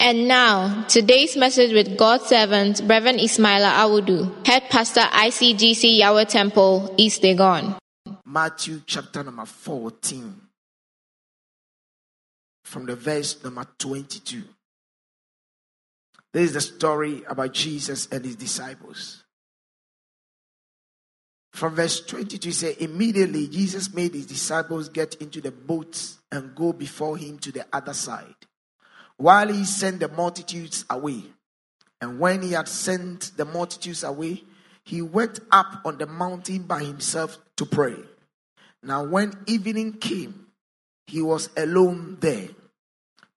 And 0.00 0.28
now, 0.28 0.84
today's 0.84 1.36
message 1.36 1.72
with 1.72 1.98
God's 1.98 2.26
servant, 2.26 2.80
Reverend 2.84 3.18
Ismaila 3.18 3.78
Awudu, 3.78 4.46
Head 4.46 4.70
Pastor 4.70 5.00
ICGC 5.00 5.98
Yahweh 5.98 6.24
Temple, 6.24 6.94
East 6.96 7.22
Legon. 7.22 7.76
Matthew 8.24 8.80
chapter 8.86 9.24
number 9.24 9.44
14, 9.44 10.40
from 12.62 12.86
the 12.86 12.94
verse 12.94 13.42
number 13.42 13.66
22. 13.76 14.44
This 16.32 16.42
is 16.44 16.52
the 16.52 16.60
story 16.60 17.24
about 17.28 17.52
Jesus 17.52 18.06
and 18.12 18.24
his 18.24 18.36
disciples. 18.36 19.24
From 21.52 21.74
verse 21.74 22.06
22, 22.06 22.52
say, 22.52 22.76
Immediately 22.78 23.48
Jesus 23.48 23.92
made 23.92 24.14
his 24.14 24.26
disciples 24.26 24.90
get 24.90 25.16
into 25.16 25.40
the 25.40 25.50
boats 25.50 26.20
and 26.30 26.54
go 26.54 26.72
before 26.72 27.16
him 27.16 27.38
to 27.38 27.50
the 27.50 27.66
other 27.72 27.94
side 27.94 28.36
while 29.18 29.48
he 29.48 29.64
sent 29.64 30.00
the 30.00 30.08
multitudes 30.08 30.86
away. 30.88 31.24
And 32.00 32.18
when 32.18 32.40
he 32.42 32.52
had 32.52 32.68
sent 32.68 33.36
the 33.36 33.44
multitudes 33.44 34.04
away, 34.04 34.44
he 34.84 35.02
went 35.02 35.40
up 35.50 35.82
on 35.84 35.98
the 35.98 36.06
mountain 36.06 36.62
by 36.62 36.82
himself 36.82 37.36
to 37.56 37.66
pray. 37.66 37.96
Now, 38.82 39.04
when 39.04 39.34
evening 39.46 39.94
came, 39.94 40.46
he 41.06 41.20
was 41.20 41.50
alone 41.56 42.16
there. 42.20 42.48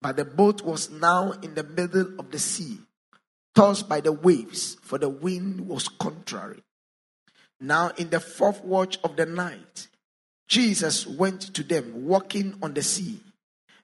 But 0.01 0.15
the 0.15 0.25
boat 0.25 0.61
was 0.61 0.89
now 0.89 1.31
in 1.31 1.55
the 1.55 1.63
middle 1.63 2.19
of 2.19 2.31
the 2.31 2.39
sea, 2.39 2.77
tossed 3.55 3.89
by 3.89 4.01
the 4.01 4.11
waves, 4.11 4.77
for 4.81 4.97
the 4.97 5.09
wind 5.09 5.67
was 5.67 5.87
contrary. 5.87 6.63
Now, 7.59 7.89
in 7.97 8.09
the 8.09 8.19
fourth 8.19 8.63
watch 8.63 8.97
of 9.03 9.15
the 9.15 9.25
night, 9.25 9.87
Jesus 10.47 11.05
went 11.07 11.53
to 11.53 11.63
them 11.63 12.05
walking 12.05 12.55
on 12.61 12.73
the 12.73 12.83
sea. 12.83 13.21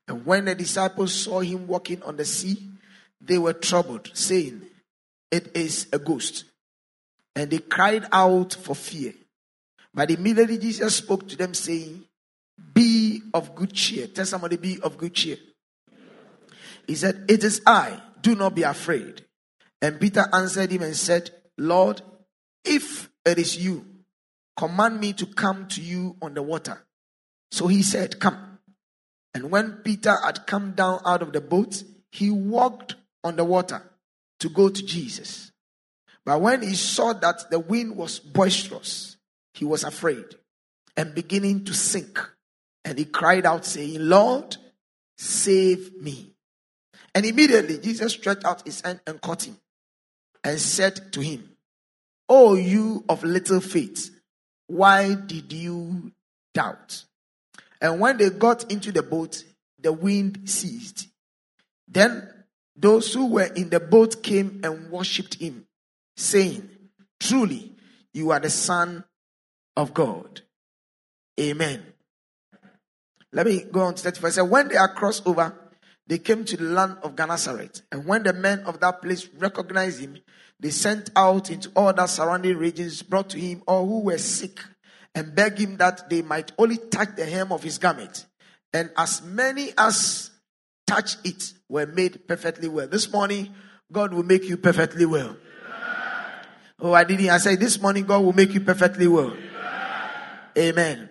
And 0.08 0.26
when 0.26 0.46
the 0.46 0.56
disciples 0.56 1.14
saw 1.14 1.42
him 1.42 1.68
walking 1.68 2.02
on 2.04 2.18
the 2.18 2.26
sea, 2.26 2.70
they 3.20 3.38
were 3.38 3.54
troubled, 3.54 4.12
saying, 4.14 4.62
It 5.32 5.56
is 5.56 5.88
a 5.92 6.00
ghost. 6.00 6.46
And 7.36 7.52
they 7.52 7.60
cried 7.60 8.06
out 8.12 8.54
for 8.54 8.76
fear. 8.76 9.14
But 9.94 10.12
immediately 10.12 10.58
Jesus 10.58 10.96
spoke 10.96 11.28
to 11.28 11.36
them, 11.36 11.54
saying, 11.54 12.04
Be 12.74 13.22
of 13.34 13.56
good 13.56 13.74
cheer. 13.74 14.08
Tell 14.08 14.26
somebody, 14.26 14.58
Be 14.58 14.80
of 14.82 14.98
good 14.98 15.14
cheer. 15.14 15.38
He 16.86 16.96
said, 16.96 17.26
It 17.28 17.44
is 17.44 17.62
I. 17.66 18.02
Do 18.22 18.36
not 18.36 18.56
be 18.56 18.64
afraid. 18.64 19.26
And 19.82 20.00
Peter 20.00 20.26
answered 20.34 20.72
him 20.72 20.82
and 20.82 20.96
said, 20.96 21.30
Lord, 21.58 22.02
if 22.64 23.10
it 23.26 23.38
is 23.38 23.58
you, 23.58 23.86
command 24.56 25.00
me 25.00 25.14
to 25.14 25.26
come 25.26 25.68
to 25.68 25.82
you 25.82 26.16
on 26.22 26.34
the 26.34 26.42
water. 26.42 26.84
So 27.52 27.68
he 27.68 27.84
said, 27.84 28.20
Come. 28.20 28.47
And 29.38 29.52
when 29.52 29.74
Peter 29.84 30.16
had 30.26 30.48
come 30.48 30.72
down 30.72 31.00
out 31.06 31.22
of 31.22 31.32
the 31.32 31.42
boat, 31.42 31.84
he 32.12 32.32
walked 32.32 32.96
on 33.24 33.36
the 33.36 33.44
water 33.44 33.84
to 34.40 34.50
go 34.50 34.68
to 34.68 34.84
Jesus. 34.84 35.52
But 36.26 36.42
when 36.42 36.64
he 36.64 36.74
saw 36.74 37.14
that 37.14 37.52
the 37.52 37.60
wind 37.60 37.96
was 37.96 38.18
boisterous, 38.18 39.16
he 39.54 39.64
was 39.64 39.84
afraid 39.84 40.26
and 40.96 41.14
beginning 41.14 41.66
to 41.66 41.76
sink. 41.76 42.20
And 42.84 42.98
he 42.98 43.06
cried 43.06 43.46
out, 43.46 43.64
saying, 43.64 44.10
Lord, 44.10 44.58
save 45.20 46.02
me. 46.02 46.34
And 47.14 47.24
immediately 47.24 47.78
Jesus 47.78 48.14
stretched 48.14 48.44
out 48.44 48.66
his 48.66 48.82
hand 48.82 49.02
and 49.06 49.22
caught 49.22 49.44
him 49.44 49.58
and 50.44 50.60
said 50.60 51.14
to 51.14 51.22
him, 51.22 51.48
O 52.28 52.56
you 52.56 53.06
of 53.08 53.24
little 53.24 53.60
faith, 53.60 54.10
why 54.66 55.14
did 55.14 55.54
you 55.54 56.12
doubt? 56.56 57.04
And 57.82 58.00
when 58.00 58.18
they 58.18 58.30
got 58.30 58.72
into 58.72 58.92
the 58.92 59.04
boat, 59.04 59.44
the 59.80 59.94
wind 59.94 60.50
ceased. 60.50 61.08
Then 61.88 62.28
those 62.76 63.14
who 63.14 63.28
were 63.28 63.52
in 63.56 63.70
the 63.70 63.80
boat 63.80 64.22
came 64.24 64.62
and 64.64 64.92
worshipped 64.92 65.36
him, 65.36 65.66
saying, 66.16 66.70
Truly, 67.20 67.76
you 68.14 68.32
are 68.32 68.40
the 68.40 68.50
Son 68.50 69.04
of 69.76 69.94
God. 69.94 70.42
Amen. 71.40 71.84
Let 73.32 73.46
me 73.46 73.64
go 73.72 73.82
on 73.82 73.96
to 73.96 74.04
35. 74.04 74.34
Say, 74.34 74.42
when 74.42 74.68
they 74.70 74.78
are 74.78 74.94
crossed 74.94 75.28
over, 75.28 75.56
they 76.08 76.18
came 76.18 76.46
to 76.46 76.58
the 76.58 76.64
land 76.64 76.98
of 77.04 77.16
Gennesaret. 77.16 77.82
And 77.92 78.06
when 78.06 78.24
the 78.24 78.34
men 78.34 78.62
of 78.62 78.80
that 78.80 79.02
place 79.02 79.28
recognized 79.38 80.00
him, 80.00 80.18
they 80.60 80.70
sent 80.70 81.12
out 81.16 81.52
into 81.52 81.70
all 81.76 81.94
the 81.94 82.08
surrounding 82.08 82.58
regions, 82.58 83.04
brought 83.04 83.30
to 83.32 83.40
him 83.40 83.62
all 83.68 83.86
who 83.86 84.00
were 84.00 84.18
sick 84.18 84.60
and 85.18 85.34
beg 85.34 85.58
him 85.58 85.78
that 85.78 86.08
they 86.12 86.22
might 86.22 86.52
only 86.60 86.78
touch 86.78 87.16
the 87.16 87.26
hem 87.26 87.52
of 87.52 87.64
his 87.64 87.80
garment. 87.80 88.28
And 88.72 88.92
as 88.96 89.24
many 89.24 89.74
as 89.76 90.30
touched 90.86 91.18
it 91.24 91.54
were 91.68 91.88
made 91.88 92.28
perfectly 92.28 92.68
well. 92.68 92.88
This 92.88 93.12
morning, 93.12 93.52
God 93.92 94.14
will 94.14 94.22
make 94.22 94.44
you 94.44 94.58
perfectly 94.58 95.08
well. 95.08 95.36
Oh, 96.80 96.94
I 96.94 97.04
didn't. 97.04 97.30
I 97.30 97.40
said 97.40 97.60
this 97.60 97.82
morning, 97.82 98.06
God 98.06 98.24
will 98.24 98.34
make 98.34 98.54
you 98.54 98.62
perfectly 98.62 99.08
well. 99.08 99.36
Amen. 100.56 101.10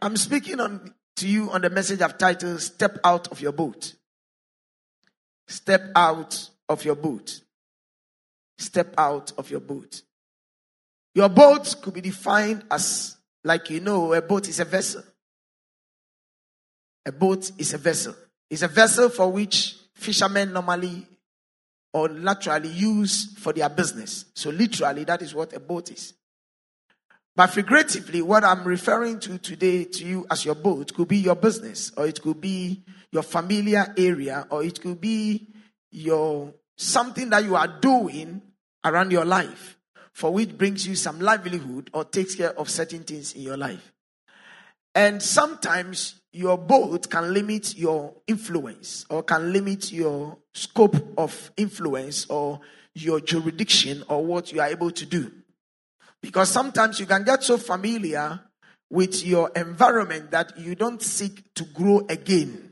I'm 0.00 0.16
speaking 0.16 0.60
on 0.60 0.94
to 1.16 1.26
you 1.26 1.50
on 1.50 1.62
the 1.62 1.70
message 1.70 2.00
I've 2.00 2.18
titled 2.18 2.60
Step 2.60 2.98
Out 3.02 3.26
of 3.32 3.40
Your 3.40 3.52
Boat. 3.52 3.94
Step 5.48 5.90
out 5.96 6.48
of 6.68 6.84
your 6.84 6.94
boat. 6.94 7.40
Step 8.58 8.94
out 8.96 9.32
of 9.36 9.50
your 9.50 9.60
boat. 9.60 10.02
Your 11.16 11.28
boat 11.28 11.74
could 11.82 11.94
be 11.94 12.00
defined 12.00 12.64
as 12.70 13.16
like 13.44 13.70
you 13.70 13.80
know, 13.80 14.12
a 14.12 14.22
boat 14.22 14.48
is 14.48 14.60
a 14.60 14.64
vessel. 14.64 15.02
A 17.04 17.12
boat 17.12 17.50
is 17.58 17.74
a 17.74 17.78
vessel. 17.78 18.14
It's 18.48 18.62
a 18.62 18.68
vessel 18.68 19.08
for 19.08 19.30
which 19.30 19.76
fishermen 19.94 20.52
normally 20.52 21.06
or 21.92 22.08
naturally 22.08 22.68
use 22.68 23.34
for 23.38 23.52
their 23.52 23.68
business. 23.68 24.26
So, 24.34 24.50
literally, 24.50 25.04
that 25.04 25.22
is 25.22 25.34
what 25.34 25.52
a 25.52 25.60
boat 25.60 25.90
is. 25.90 26.14
But 27.34 27.48
figuratively, 27.48 28.22
what 28.22 28.44
I'm 28.44 28.64
referring 28.64 29.18
to 29.20 29.38
today 29.38 29.84
to 29.84 30.04
you 30.04 30.26
as 30.30 30.44
your 30.44 30.54
boat 30.54 30.94
could 30.94 31.08
be 31.08 31.18
your 31.18 31.34
business, 31.34 31.90
or 31.96 32.06
it 32.06 32.20
could 32.20 32.40
be 32.40 32.84
your 33.10 33.22
familiar 33.22 33.92
area, 33.96 34.46
or 34.50 34.62
it 34.62 34.80
could 34.80 35.00
be 35.00 35.48
your 35.90 36.54
something 36.76 37.30
that 37.30 37.44
you 37.44 37.56
are 37.56 37.80
doing 37.80 38.42
around 38.84 39.10
your 39.12 39.24
life 39.24 39.78
for 40.12 40.32
which 40.32 40.56
brings 40.56 40.86
you 40.86 40.94
some 40.94 41.20
livelihood 41.20 41.90
or 41.92 42.04
takes 42.04 42.34
care 42.34 42.58
of 42.58 42.68
certain 42.68 43.02
things 43.02 43.34
in 43.34 43.42
your 43.42 43.56
life. 43.56 43.92
And 44.94 45.22
sometimes 45.22 46.20
your 46.32 46.58
boat 46.58 47.08
can 47.10 47.32
limit 47.32 47.76
your 47.76 48.14
influence 48.26 49.06
or 49.08 49.22
can 49.22 49.52
limit 49.52 49.90
your 49.90 50.38
scope 50.52 50.96
of 51.16 51.50
influence 51.56 52.26
or 52.26 52.60
your 52.94 53.20
jurisdiction 53.20 54.04
or 54.08 54.24
what 54.24 54.52
you 54.52 54.60
are 54.60 54.68
able 54.68 54.90
to 54.90 55.06
do. 55.06 55.30
Because 56.20 56.50
sometimes 56.50 57.00
you 57.00 57.06
can 57.06 57.24
get 57.24 57.42
so 57.42 57.56
familiar 57.56 58.40
with 58.90 59.24
your 59.24 59.50
environment 59.56 60.30
that 60.30 60.58
you 60.58 60.74
don't 60.74 61.02
seek 61.02 61.52
to 61.54 61.64
grow 61.64 62.04
again. 62.08 62.70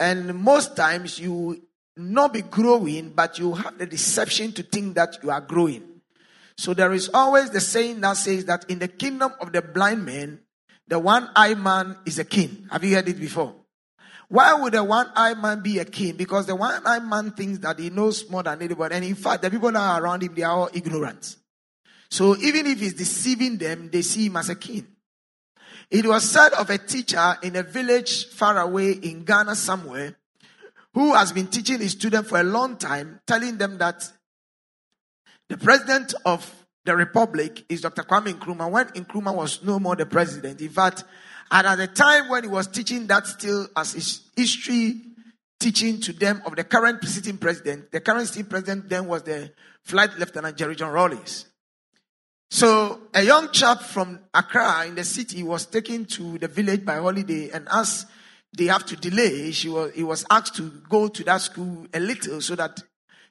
And 0.00 0.34
most 0.34 0.76
times 0.76 1.18
you 1.18 1.62
not 1.96 2.32
be 2.32 2.42
growing, 2.42 3.10
but 3.10 3.38
you 3.38 3.52
have 3.54 3.76
the 3.76 3.86
deception 3.86 4.52
to 4.52 4.62
think 4.62 4.94
that 4.94 5.18
you 5.22 5.30
are 5.30 5.40
growing. 5.40 5.87
So 6.58 6.74
there 6.74 6.92
is 6.92 7.08
always 7.14 7.50
the 7.50 7.60
saying 7.60 8.00
that 8.00 8.16
says 8.16 8.44
that 8.46 8.68
in 8.68 8.80
the 8.80 8.88
kingdom 8.88 9.32
of 9.40 9.52
the 9.52 9.62
blind 9.62 10.04
man, 10.04 10.40
the 10.88 10.98
one 10.98 11.30
eyed 11.36 11.58
man 11.58 11.96
is 12.04 12.18
a 12.18 12.24
king. 12.24 12.66
Have 12.72 12.82
you 12.82 12.96
heard 12.96 13.08
it 13.08 13.20
before? 13.20 13.54
Why 14.28 14.54
would 14.54 14.74
the 14.74 14.82
one 14.82 15.08
eyed 15.14 15.38
man 15.38 15.60
be 15.60 15.78
a 15.78 15.84
king? 15.84 16.16
Because 16.16 16.46
the 16.46 16.56
one 16.56 16.84
eyed 16.84 17.04
man 17.04 17.30
thinks 17.30 17.60
that 17.60 17.78
he 17.78 17.90
knows 17.90 18.28
more 18.28 18.42
than 18.42 18.60
anybody. 18.60 18.96
And 18.96 19.04
in 19.04 19.14
fact, 19.14 19.42
the 19.42 19.50
people 19.50 19.70
that 19.70 19.78
are 19.78 20.02
around 20.02 20.24
him, 20.24 20.34
they 20.34 20.42
are 20.42 20.52
all 20.52 20.70
ignorant. 20.74 21.36
So 22.10 22.36
even 22.36 22.66
if 22.66 22.80
he's 22.80 22.94
deceiving 22.94 23.58
them, 23.58 23.88
they 23.92 24.02
see 24.02 24.26
him 24.26 24.36
as 24.36 24.48
a 24.48 24.56
king. 24.56 24.86
It 25.90 26.06
was 26.06 26.24
said 26.24 26.52
of 26.54 26.68
a 26.70 26.78
teacher 26.78 27.36
in 27.42 27.54
a 27.54 27.62
village 27.62 28.26
far 28.26 28.58
away 28.58 28.92
in 28.92 29.24
Ghana 29.24 29.54
somewhere 29.54 30.16
who 30.92 31.14
has 31.14 31.32
been 31.32 31.46
teaching 31.46 31.78
his 31.78 31.92
students 31.92 32.28
for 32.28 32.40
a 32.40 32.44
long 32.44 32.76
time, 32.76 33.20
telling 33.26 33.58
them 33.58 33.78
that 33.78 34.10
the 35.48 35.56
president 35.56 36.14
of 36.24 36.54
the 36.84 36.96
republic 36.96 37.64
is 37.68 37.82
Dr. 37.82 38.02
Kwame 38.02 38.34
Nkrumah 38.34 38.70
when 38.70 38.86
Nkrumah 38.86 39.34
was 39.34 39.62
no 39.62 39.78
more 39.78 39.96
the 39.96 40.06
president. 40.06 40.60
In 40.60 40.68
fact, 40.70 41.04
and 41.50 41.66
at 41.66 41.76
the 41.76 41.86
time 41.86 42.28
when 42.28 42.44
he 42.44 42.48
was 42.48 42.66
teaching 42.66 43.06
that 43.06 43.26
still 43.26 43.66
as 43.76 43.92
his 43.92 44.22
history 44.36 45.02
teaching 45.60 46.00
to 46.00 46.12
them 46.12 46.40
of 46.46 46.56
the 46.56 46.64
current 46.64 47.02
sitting 47.04 47.36
president, 47.36 47.90
the 47.90 48.00
current 48.00 48.28
sitting 48.28 48.46
president 48.46 48.88
then 48.88 49.06
was 49.06 49.22
the 49.22 49.52
Flight 49.84 50.18
Lieutenant 50.18 50.56
Jerry 50.56 50.76
John 50.76 50.92
Rawlings. 50.92 51.46
So 52.50 53.00
a 53.12 53.22
young 53.22 53.50
chap 53.50 53.82
from 53.82 54.20
Accra 54.32 54.86
in 54.86 54.94
the 54.94 55.04
city 55.04 55.42
was 55.42 55.66
taken 55.66 56.04
to 56.06 56.38
the 56.38 56.48
village 56.48 56.84
by 56.84 56.96
holiday 56.96 57.50
and 57.50 57.68
as 57.70 58.06
they 58.56 58.66
have 58.66 58.86
to 58.86 58.96
delay, 58.96 59.50
she 59.50 59.68
was, 59.68 59.92
he 59.94 60.02
was 60.02 60.24
asked 60.30 60.54
to 60.56 60.70
go 60.88 61.08
to 61.08 61.24
that 61.24 61.40
school 61.42 61.86
a 61.92 62.00
little 62.00 62.40
so 62.40 62.54
that 62.54 62.82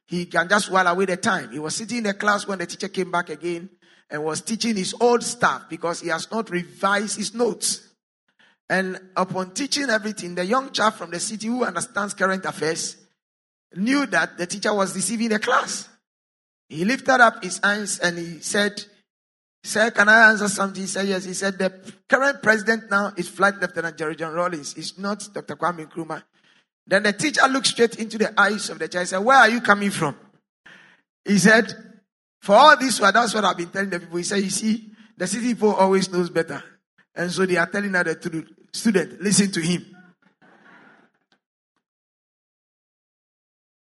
he 0.07 0.25
can 0.25 0.47
just 0.47 0.71
while 0.71 0.87
away 0.87 1.05
the 1.05 1.17
time. 1.17 1.51
He 1.51 1.59
was 1.59 1.75
sitting 1.75 1.99
in 1.99 2.03
the 2.05 2.13
class 2.13 2.47
when 2.47 2.59
the 2.59 2.65
teacher 2.65 2.87
came 2.87 3.11
back 3.11 3.29
again 3.29 3.69
and 4.09 4.23
was 4.23 4.41
teaching 4.41 4.75
his 4.75 4.95
old 4.99 5.21
stuff 5.21 5.63
because 5.69 6.01
he 6.01 6.07
has 6.07 6.31
not 6.31 6.49
revised 6.49 7.17
his 7.17 7.33
notes. 7.33 7.89
And 8.69 8.99
upon 9.15 9.51
teaching 9.51 9.89
everything, 9.89 10.35
the 10.35 10.45
young 10.45 10.71
chap 10.71 10.95
from 10.95 11.11
the 11.11 11.19
city 11.19 11.47
who 11.47 11.63
understands 11.63 12.13
current 12.13 12.45
affairs 12.45 12.97
knew 13.75 14.05
that 14.07 14.37
the 14.37 14.45
teacher 14.45 14.73
was 14.73 14.93
deceiving 14.93 15.29
the 15.29 15.39
class. 15.39 15.89
He 16.69 16.83
lifted 16.83 17.21
up 17.21 17.43
his 17.43 17.59
hands 17.63 17.99
and 17.99 18.17
he 18.17 18.39
said, 18.39 18.83
Sir, 19.63 19.91
can 19.91 20.07
I 20.07 20.29
answer 20.29 20.47
something? 20.47 20.81
He 20.81 20.87
said, 20.87 21.07
Yes. 21.07 21.25
He 21.25 21.33
said, 21.33 21.57
The 21.57 21.73
current 22.07 22.41
president 22.41 22.89
now 22.89 23.13
is 23.17 23.27
Flight 23.27 23.55
Lieutenant 23.59 23.97
Jerry 23.97 24.15
John 24.15 24.33
Rawlings. 24.33 24.75
It's 24.77 24.97
not 24.97 25.27
Dr. 25.33 25.55
Kwame 25.55 25.89
Nkrumah. 25.89 26.23
Then 26.87 27.03
the 27.03 27.13
teacher 27.13 27.45
looked 27.49 27.67
straight 27.67 27.95
into 27.95 28.17
the 28.17 28.39
eyes 28.39 28.69
of 28.69 28.79
the 28.79 28.87
child 28.87 29.01
and 29.01 29.09
said, 29.09 29.17
Where 29.19 29.37
are 29.37 29.49
you 29.49 29.61
coming 29.61 29.91
from? 29.91 30.15
He 31.25 31.37
said, 31.37 31.73
For 32.41 32.55
all 32.55 32.77
this, 32.77 32.99
that's 32.99 33.33
what 33.33 33.43
I've 33.43 33.57
been 33.57 33.69
telling 33.69 33.89
the 33.89 33.99
people. 33.99 34.17
He 34.17 34.23
said, 34.23 34.41
You 34.41 34.49
see, 34.49 34.91
the 35.17 35.27
city 35.27 35.53
people 35.53 35.73
always 35.73 36.11
knows 36.11 36.29
better. 36.29 36.63
And 37.13 37.31
so 37.31 37.45
they 37.45 37.57
are 37.57 37.67
telling 37.67 37.93
her 37.93 38.03
the. 38.03 38.47
Student, 38.73 39.21
listen 39.21 39.51
to 39.51 39.59
him. 39.59 39.85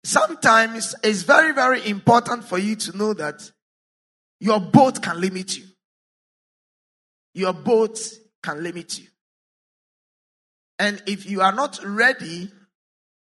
Sometimes 0.03 0.97
it's 1.05 1.23
very, 1.23 1.53
very 1.53 1.87
important 1.89 2.45
for 2.45 2.59
you 2.59 2.75
to 2.75 2.97
know 2.97 3.15
that 3.15 3.51
your 4.41 4.59
boat 4.59 5.01
can 5.03 5.21
limit 5.21 5.57
you. 5.57 5.65
Your 7.35 7.53
boat 7.53 8.01
can 8.43 8.63
limit 8.65 8.99
you. 8.99 9.07
And 10.79 11.01
if 11.07 11.31
you 11.31 11.43
are 11.43 11.53
not 11.53 11.79
ready 11.85 12.51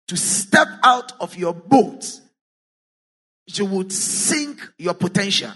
to 0.09 0.17
step 0.17 0.69
out 0.83 1.13
of 1.21 1.37
your 1.37 1.55
boat, 1.55 2.21
you 3.47 3.65
would 3.65 3.93
sink 3.93 4.73
your 4.79 4.95
potential. 4.95 5.53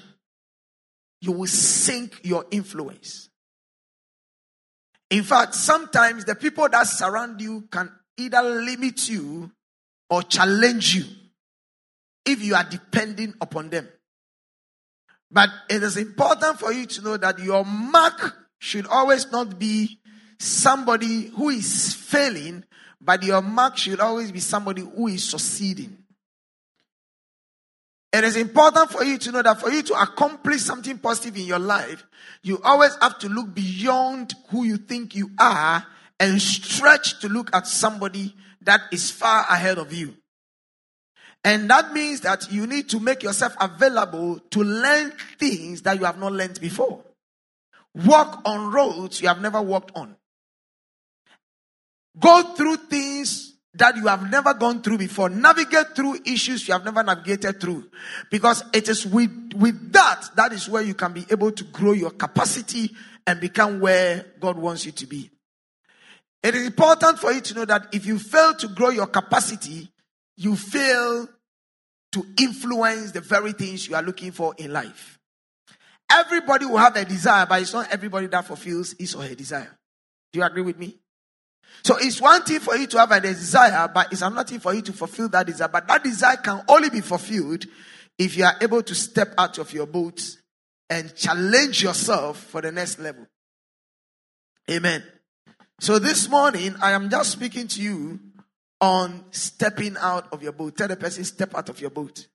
You 1.20 1.32
will 1.32 1.46
sink 1.46 2.20
your 2.22 2.46
influence. 2.50 3.28
In 5.10 5.22
fact, 5.24 5.54
sometimes 5.54 6.24
the 6.24 6.34
people 6.34 6.68
that 6.68 6.86
surround 6.86 7.40
you 7.40 7.62
can 7.70 7.90
either 8.16 8.42
limit 8.42 9.08
you 9.08 9.50
or 10.08 10.22
challenge 10.22 10.94
you 10.94 11.04
if 12.24 12.42
you 12.42 12.54
are 12.54 12.64
depending 12.64 13.34
upon 13.40 13.70
them. 13.70 13.88
But 15.30 15.50
it 15.68 15.82
is 15.82 15.96
important 15.96 16.58
for 16.58 16.72
you 16.72 16.86
to 16.86 17.02
know 17.02 17.16
that 17.16 17.38
your 17.38 17.64
mark 17.64 18.36
should 18.58 18.86
always 18.86 19.30
not 19.30 19.58
be 19.58 20.00
somebody 20.38 21.26
who 21.28 21.50
is 21.50 21.94
failing, 21.94 22.64
but 23.00 23.22
your 23.22 23.40
mark 23.42 23.76
should 23.76 24.00
always 24.00 24.30
be 24.30 24.40
somebody 24.40 24.82
who 24.82 25.08
is 25.08 25.24
succeeding. 25.24 25.96
It 28.12 28.24
is 28.24 28.36
important 28.36 28.90
for 28.90 29.04
you 29.04 29.18
to 29.18 29.32
know 29.32 29.42
that 29.42 29.60
for 29.60 29.70
you 29.70 29.82
to 29.82 29.94
accomplish 29.94 30.62
something 30.62 30.98
positive 30.98 31.36
in 31.36 31.46
your 31.46 31.60
life, 31.60 32.04
you 32.42 32.60
always 32.64 32.96
have 33.00 33.18
to 33.20 33.28
look 33.28 33.54
beyond 33.54 34.34
who 34.48 34.64
you 34.64 34.76
think 34.76 35.14
you 35.14 35.30
are 35.38 35.86
and 36.18 36.42
stretch 36.42 37.20
to 37.20 37.28
look 37.28 37.54
at 37.54 37.66
somebody 37.66 38.34
that 38.62 38.80
is 38.92 39.10
far 39.10 39.46
ahead 39.48 39.78
of 39.78 39.92
you. 39.92 40.14
And 41.44 41.70
that 41.70 41.92
means 41.92 42.20
that 42.20 42.52
you 42.52 42.66
need 42.66 42.88
to 42.90 43.00
make 43.00 43.22
yourself 43.22 43.54
available 43.60 44.40
to 44.50 44.62
learn 44.62 45.12
things 45.38 45.82
that 45.82 45.98
you 45.98 46.04
have 46.04 46.18
not 46.18 46.32
learned 46.32 46.60
before. 46.60 47.02
Walk 47.94 48.42
on 48.44 48.72
roads 48.72 49.22
you 49.22 49.28
have 49.28 49.40
never 49.40 49.62
walked 49.62 49.92
on. 49.96 50.16
Go 52.18 52.54
through 52.54 52.76
things 52.76 53.54
that 53.74 53.96
you 53.96 54.06
have 54.08 54.28
never 54.30 54.52
gone 54.54 54.82
through 54.82 54.98
before. 54.98 55.28
Navigate 55.28 55.94
through 55.94 56.18
issues 56.26 56.66
you 56.66 56.74
have 56.74 56.84
never 56.84 57.02
navigated 57.02 57.60
through. 57.60 57.88
Because 58.30 58.64
it 58.72 58.88
is 58.88 59.06
with, 59.06 59.52
with 59.54 59.92
that, 59.92 60.28
that 60.36 60.52
is 60.52 60.68
where 60.68 60.82
you 60.82 60.94
can 60.94 61.12
be 61.12 61.24
able 61.30 61.52
to 61.52 61.64
grow 61.64 61.92
your 61.92 62.10
capacity 62.10 62.90
and 63.26 63.40
become 63.40 63.80
where 63.80 64.26
God 64.40 64.56
wants 64.56 64.84
you 64.86 64.92
to 64.92 65.06
be. 65.06 65.30
It 66.42 66.54
is 66.54 66.66
important 66.66 67.18
for 67.18 67.32
you 67.32 67.40
to 67.42 67.54
know 67.54 67.64
that 67.66 67.88
if 67.92 68.06
you 68.06 68.18
fail 68.18 68.54
to 68.54 68.68
grow 68.68 68.88
your 68.88 69.06
capacity, 69.06 69.90
you 70.36 70.56
fail 70.56 71.28
to 72.12 72.26
influence 72.40 73.12
the 73.12 73.20
very 73.20 73.52
things 73.52 73.86
you 73.86 73.94
are 73.94 74.02
looking 74.02 74.32
for 74.32 74.54
in 74.58 74.72
life. 74.72 75.18
Everybody 76.10 76.66
will 76.66 76.78
have 76.78 76.96
a 76.96 77.04
desire, 77.04 77.46
but 77.46 77.62
it's 77.62 77.72
not 77.72 77.92
everybody 77.92 78.26
that 78.26 78.46
fulfills 78.46 78.96
his 78.98 79.14
or 79.14 79.22
her 79.22 79.34
desire. 79.34 79.78
Do 80.32 80.40
you 80.40 80.44
agree 80.44 80.62
with 80.62 80.78
me? 80.78 80.98
So 81.82 81.96
it's 81.96 82.20
one 82.20 82.42
thing 82.42 82.60
for 82.60 82.76
you 82.76 82.86
to 82.88 82.98
have 82.98 83.10
a 83.10 83.20
desire, 83.20 83.90
but 83.92 84.12
it's 84.12 84.22
another 84.22 84.46
thing 84.46 84.60
for 84.60 84.74
you 84.74 84.82
to 84.82 84.92
fulfill 84.92 85.28
that 85.30 85.46
desire. 85.46 85.68
But 85.68 85.88
that 85.88 86.04
desire 86.04 86.36
can 86.36 86.62
only 86.68 86.90
be 86.90 87.00
fulfilled 87.00 87.64
if 88.18 88.36
you 88.36 88.44
are 88.44 88.56
able 88.60 88.82
to 88.82 88.94
step 88.94 89.32
out 89.38 89.58
of 89.58 89.72
your 89.72 89.86
boat 89.86 90.20
and 90.90 91.14
challenge 91.14 91.82
yourself 91.82 92.38
for 92.38 92.60
the 92.60 92.70
next 92.70 92.98
level. 92.98 93.26
Amen. 94.70 95.02
So 95.80 95.98
this 95.98 96.28
morning, 96.28 96.74
I 96.82 96.92
am 96.92 97.08
just 97.08 97.32
speaking 97.32 97.66
to 97.68 97.82
you 97.82 98.20
on 98.80 99.24
stepping 99.30 99.96
out 99.98 100.30
of 100.32 100.42
your 100.42 100.52
boat. 100.52 100.76
Tell 100.76 100.88
the 100.88 100.96
person, 100.96 101.24
step 101.24 101.54
out 101.54 101.68
of 101.70 101.80
your 101.80 101.90
boat. 101.90 102.26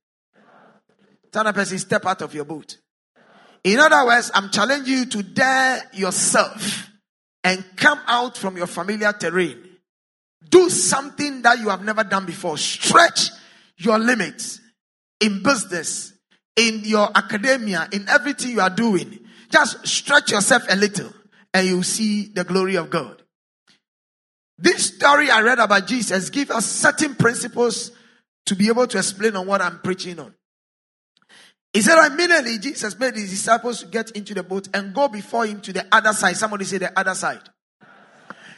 Tell 1.31 1.43
the 1.43 1.53
person, 1.53 1.77
step 1.77 2.05
out 2.05 2.21
of 2.21 2.33
your 2.33 2.45
boat. 2.45 2.77
In 3.63 3.79
other 3.79 4.05
words, 4.05 4.31
I'm 4.33 4.49
challenging 4.49 4.93
you 4.93 5.05
to 5.07 5.23
dare 5.23 5.83
yourself 5.93 6.89
and 7.45 7.63
come 7.77 8.00
out 8.07 8.36
from 8.36 8.57
your 8.57 8.65
familiar 8.65 9.13
terrain. 9.13 9.56
Do 10.50 10.68
something 10.69 11.44
that 11.44 11.59
you 11.59 11.69
have 11.69 11.86
never 11.86 12.03
done 12.03 12.25
before. 12.25 12.57
Stretch 12.57 13.30
your 13.77 14.00
limits 14.00 14.59
in 15.21 15.44
business, 15.44 16.12
in 16.56 16.81
your 16.83 17.07
academia, 17.15 17.88
in 17.93 18.10
everything 18.10 18.51
you 18.51 18.62
are 18.62 18.72
doing. 18.72 19.19
Just 19.51 19.88
stretch 19.88 20.31
yourself 20.31 20.63
a 20.69 20.75
little 20.75 21.13
and 21.53 21.67
you'll 21.67 21.84
see 21.84 22.25
the 22.34 22.43
glory 22.43 22.75
of 22.75 22.89
God. 22.89 23.22
This 24.58 24.96
story 24.96 25.29
I 25.29 25.41
read 25.41 25.60
about 25.60 25.86
Jesus 25.86 26.31
gives 26.31 26.50
us 26.50 26.65
certain 26.65 27.13
principles 27.13 27.91
to 28.48 28.55
be 28.55 28.69
able 28.69 28.88
to 28.88 28.98
explain 28.98 29.36
on 29.36 29.46
what 29.46 29.62
I'm 29.62 29.79
preaching 29.79 30.19
on. 30.19 30.34
He 31.75 31.82
said 31.82 32.01
immediately 32.08 32.58
Jesus 32.58 32.98
made 32.98 33.15
his 33.15 33.32
disciples 33.32 33.84
get 33.84 34.12
into 34.12 34.34
the 34.34 34.44
boat 34.44 34.70
and 34.74 34.94
go 34.94 35.10
before 35.10 35.46
him 35.46 35.60
to 35.60 35.74
the 35.74 35.86
other 35.91 36.13
side. 36.13 36.38
Somebody 36.38 36.63
say 36.63 36.77
the 36.77 36.98
other 36.98 37.13
side. 37.13 37.41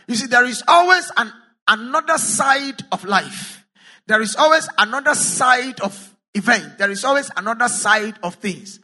You 0.08 0.14
see, 0.14 0.28
there 0.28 0.46
is 0.46 0.64
always 0.68 1.12
an 1.18 1.34
another 1.68 2.20
side 2.20 2.80
of 2.92 3.04
life. 3.06 3.66
There 4.06 4.22
is 4.22 4.36
always 4.36 4.70
another 4.78 5.16
side 5.16 5.80
of 5.82 6.16
event. 6.36 6.78
There 6.78 6.92
is 6.92 7.04
always 7.04 7.32
another 7.36 7.68
side 7.70 8.20
of 8.22 8.36
things. 8.36 8.80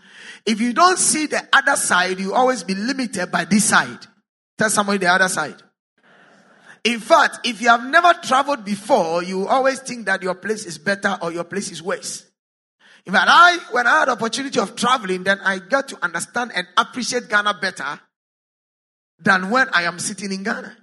If 0.47 0.59
you 0.59 0.73
don't 0.73 0.97
see 0.97 1.27
the 1.27 1.47
other 1.53 1.75
side, 1.75 2.19
you 2.19 2.33
always 2.33 2.63
be 2.63 2.73
limited 2.73 3.31
by 3.31 3.45
this 3.45 3.65
side. 3.65 3.99
Tell 4.57 4.71
somebody 4.71 4.97
the 4.97 5.11
other 5.11 5.29
side. 5.29 5.61
In 6.83 6.99
fact, 6.99 7.41
if 7.45 7.61
you 7.61 7.67
have 7.67 7.85
never 7.85 8.15
traveled 8.23 8.65
before, 8.65 9.21
you 9.21 9.47
always 9.47 9.79
think 9.81 10.07
that 10.07 10.23
your 10.23 10.33
place 10.33 10.65
is 10.65 10.79
better 10.79 11.19
or 11.21 11.31
your 11.31 11.43
place 11.43 11.71
is 11.71 11.83
worse. 11.83 12.25
In 13.05 13.13
fact, 13.13 13.27
I, 13.29 13.57
when 13.71 13.85
I 13.85 13.99
had 13.99 14.09
opportunity 14.09 14.59
of 14.59 14.75
traveling, 14.75 15.23
then 15.23 15.39
I 15.41 15.59
got 15.59 15.89
to 15.89 16.03
understand 16.03 16.51
and 16.55 16.65
appreciate 16.77 17.29
Ghana 17.29 17.55
better 17.61 17.99
than 19.19 19.49
when 19.49 19.67
I 19.73 19.83
am 19.83 19.99
sitting 19.99 20.31
in 20.31 20.43
Ghana. 20.43 20.77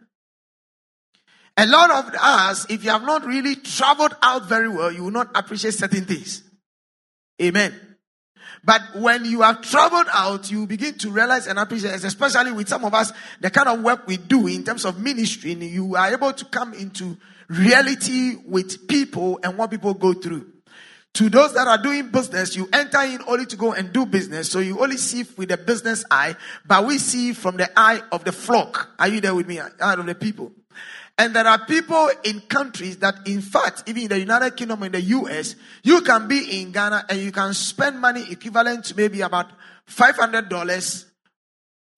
A 1.56 1.66
lot 1.66 1.90
of 1.90 2.14
us, 2.14 2.66
if 2.70 2.84
you 2.84 2.90
have 2.90 3.02
not 3.02 3.24
really 3.24 3.56
traveled 3.56 4.16
out 4.22 4.46
very 4.46 4.68
well, 4.68 4.92
you 4.92 5.04
will 5.04 5.10
not 5.10 5.30
appreciate 5.34 5.74
certain 5.74 6.04
things. 6.04 6.42
Amen. 7.40 7.74
But 8.62 8.82
when 8.96 9.24
you 9.24 9.40
have 9.40 9.62
traveled 9.62 10.08
out, 10.12 10.50
you 10.50 10.66
begin 10.66 10.94
to 10.98 11.10
realize 11.10 11.46
and 11.46 11.58
appreciate, 11.58 12.04
especially 12.04 12.52
with 12.52 12.68
some 12.68 12.84
of 12.84 12.92
us, 12.92 13.12
the 13.40 13.50
kind 13.50 13.68
of 13.68 13.82
work 13.82 14.06
we 14.06 14.18
do 14.18 14.46
in 14.46 14.64
terms 14.64 14.84
of 14.84 15.00
ministry, 15.00 15.54
you 15.54 15.96
are 15.96 16.12
able 16.12 16.32
to 16.32 16.44
come 16.46 16.74
into 16.74 17.16
reality 17.48 18.36
with 18.46 18.86
people 18.86 19.40
and 19.42 19.56
what 19.56 19.70
people 19.70 19.94
go 19.94 20.12
through. 20.12 20.46
To 21.14 21.28
those 21.28 21.54
that 21.54 21.66
are 21.66 21.82
doing 21.82 22.10
business, 22.10 22.56
you 22.56 22.68
enter 22.72 23.02
in 23.02 23.20
only 23.26 23.44
to 23.46 23.56
go 23.56 23.72
and 23.72 23.92
do 23.92 24.06
business. 24.06 24.50
So 24.50 24.60
you 24.60 24.80
only 24.80 24.96
see 24.96 25.24
with 25.36 25.48
the 25.48 25.56
business 25.56 26.04
eye, 26.10 26.36
but 26.64 26.86
we 26.86 26.98
see 26.98 27.32
from 27.32 27.56
the 27.56 27.70
eye 27.78 28.00
of 28.12 28.24
the 28.24 28.32
flock. 28.32 28.90
Are 28.98 29.08
you 29.08 29.20
there 29.20 29.34
with 29.34 29.46
me? 29.46 29.60
Eye 29.60 29.94
of 29.94 30.06
the 30.06 30.14
people. 30.14 30.52
And 31.18 31.34
there 31.34 31.46
are 31.46 31.66
people 31.66 32.10
in 32.24 32.40
countries 32.40 32.96
that, 32.98 33.26
in 33.26 33.42
fact, 33.42 33.82
even 33.86 34.04
in 34.04 34.08
the 34.08 34.18
United 34.20 34.56
Kingdom, 34.56 34.82
in 34.84 34.92
the 34.92 35.02
US, 35.02 35.54
you 35.82 36.00
can 36.00 36.28
be 36.28 36.62
in 36.62 36.72
Ghana 36.72 37.04
and 37.10 37.20
you 37.20 37.30
can 37.30 37.52
spend 37.52 38.00
money 38.00 38.24
equivalent 38.30 38.86
to 38.86 38.96
maybe 38.96 39.20
about 39.20 39.50
$500 39.86 41.04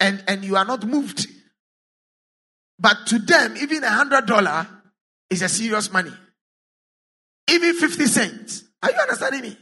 and, 0.00 0.24
and 0.26 0.44
you 0.44 0.56
are 0.56 0.64
not 0.64 0.84
moved. 0.84 1.28
But 2.80 3.06
to 3.06 3.20
them, 3.20 3.56
even 3.58 3.84
a 3.84 3.88
$100 3.88 4.66
is 5.30 5.42
a 5.42 5.48
serious 5.48 5.92
money. 5.92 6.12
Even 7.48 7.74
50 7.74 8.06
cents. 8.06 8.64
Are 8.82 8.90
you 8.90 8.98
understanding 8.98 9.42
me? 9.42 9.56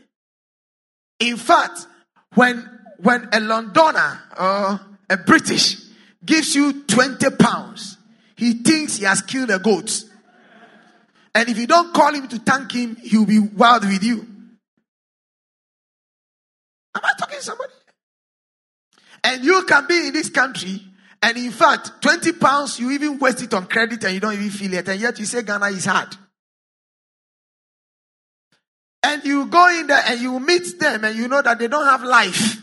In 1.21 1.37
fact, 1.37 1.87
when, 2.35 2.69
when 2.99 3.29
a 3.33 3.41
Londoner 3.41 4.21
or 4.39 4.81
a 5.11 5.17
British 5.19 5.77
gives 6.25 6.55
you 6.55 6.85
20 6.85 7.31
pounds, 7.31 7.99
he 8.37 8.55
thinks 8.55 8.97
he 8.97 9.05
has 9.05 9.21
killed 9.23 9.51
a 9.51 9.59
goat. 9.59 10.05
And 11.35 11.49
if 11.49 11.59
you 11.59 11.67
don't 11.67 11.93
call 11.93 12.15
him 12.15 12.27
to 12.29 12.39
thank 12.39 12.73
him, 12.73 12.97
he'll 12.97 13.27
be 13.27 13.39
wild 13.39 13.85
with 13.85 14.03
you. 14.03 14.27
Am 16.95 17.03
I 17.05 17.13
talking 17.19 17.39
to 17.39 17.45
somebody? 17.45 17.73
And 19.23 19.45
you 19.45 19.65
can 19.65 19.87
be 19.87 20.07
in 20.09 20.13
this 20.13 20.31
country, 20.31 20.83
and 21.23 21.37
in 21.37 21.51
fact, 21.51 22.01
20 22.01 22.33
pounds, 22.33 22.81
you 22.81 22.91
even 22.91 23.19
waste 23.19 23.43
it 23.43 23.53
on 23.53 23.67
credit 23.67 24.03
and 24.05 24.15
you 24.15 24.21
don't 24.21 24.33
even 24.33 24.51
feel 24.51 24.73
it, 24.75 24.89
and 24.89 24.99
yet 24.99 25.19
you 25.19 25.27
say 25.27 25.43
Ghana 25.43 25.67
is 25.67 25.85
hard. 25.85 26.17
And 29.03 29.25
you 29.25 29.47
go 29.47 29.69
in 29.79 29.87
there 29.87 30.03
and 30.07 30.21
you 30.21 30.39
meet 30.41 30.79
them, 30.79 31.05
and 31.05 31.17
you 31.17 31.29
know 31.29 31.43
that 31.43 31.59
they 31.59 31.69
don't 31.69 31.87
have 31.87 32.03
life. 32.03 32.59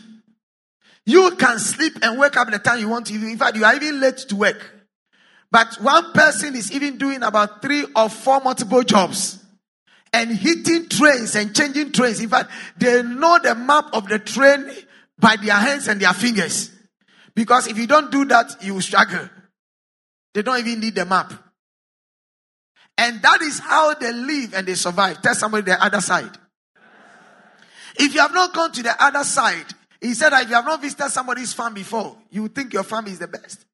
You 1.04 1.32
can 1.36 1.58
sleep 1.58 1.94
and 2.02 2.18
wake 2.18 2.36
up 2.36 2.50
the 2.50 2.58
time 2.58 2.80
you 2.80 2.88
want 2.88 3.06
to. 3.06 3.14
In 3.14 3.38
fact, 3.38 3.56
you 3.56 3.64
are 3.64 3.74
even 3.74 4.00
late 4.00 4.18
to 4.18 4.36
work. 4.36 4.74
But 5.50 5.76
one 5.80 6.12
person 6.12 6.54
is 6.54 6.70
even 6.72 6.98
doing 6.98 7.22
about 7.22 7.62
three 7.62 7.86
or 7.96 8.08
four 8.08 8.40
multiple 8.40 8.82
jobs 8.82 9.42
and 10.12 10.30
hitting 10.30 10.88
trains 10.88 11.34
and 11.34 11.54
changing 11.54 11.92
trains. 11.92 12.20
In 12.20 12.28
fact, 12.28 12.50
they 12.76 13.02
know 13.02 13.38
the 13.42 13.54
map 13.54 13.86
of 13.92 14.08
the 14.08 14.18
train 14.18 14.70
by 15.18 15.36
their 15.36 15.54
hands 15.54 15.88
and 15.88 16.00
their 16.00 16.12
fingers. 16.12 16.70
Because 17.34 17.66
if 17.66 17.78
you 17.78 17.86
don't 17.86 18.10
do 18.10 18.24
that, 18.26 18.62
you 18.62 18.74
will 18.74 18.80
struggle. 18.80 19.28
They 20.34 20.42
don't 20.42 20.58
even 20.58 20.80
need 20.80 20.94
the 20.94 21.06
map. 21.06 21.32
And 22.98 23.22
that 23.22 23.40
is 23.42 23.60
how 23.60 23.94
they 23.94 24.12
live 24.12 24.54
and 24.54 24.66
they 24.66 24.74
survive. 24.74 25.22
Tell 25.22 25.34
somebody 25.34 25.70
the 25.70 25.82
other 25.82 26.00
side. 26.00 26.36
If 27.96 28.12
you 28.12 28.20
have 28.20 28.34
not 28.34 28.52
gone 28.52 28.72
to 28.72 28.82
the 28.82 29.02
other 29.02 29.22
side, 29.22 29.66
he 30.00 30.14
said 30.14 30.30
that 30.30 30.42
if 30.42 30.48
you 30.48 30.56
have 30.56 30.64
not 30.64 30.82
visited 30.82 31.10
somebody's 31.10 31.52
farm 31.52 31.74
before, 31.74 32.16
you 32.30 32.48
think 32.48 32.72
your 32.72 32.82
farm 32.82 33.06
is 33.06 33.20
the 33.20 33.28
best. 33.28 33.64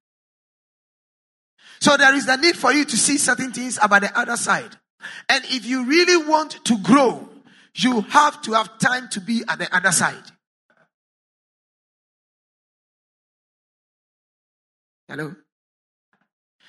So 1.80 1.96
there 1.96 2.14
is 2.14 2.26
the 2.26 2.36
need 2.36 2.56
for 2.56 2.72
you 2.72 2.84
to 2.84 2.96
see 2.96 3.18
certain 3.18 3.52
things 3.52 3.78
about 3.82 4.02
the 4.02 4.18
other 4.18 4.36
side. 4.36 4.76
And 5.28 5.44
if 5.46 5.66
you 5.66 5.84
really 5.84 6.26
want 6.26 6.64
to 6.64 6.78
grow, 6.78 7.28
you 7.74 8.02
have 8.02 8.40
to 8.42 8.52
have 8.52 8.78
time 8.78 9.08
to 9.10 9.20
be 9.20 9.42
at 9.48 9.58
the 9.58 9.74
other 9.74 9.92
side. 9.92 10.22
Hello? 15.08 15.34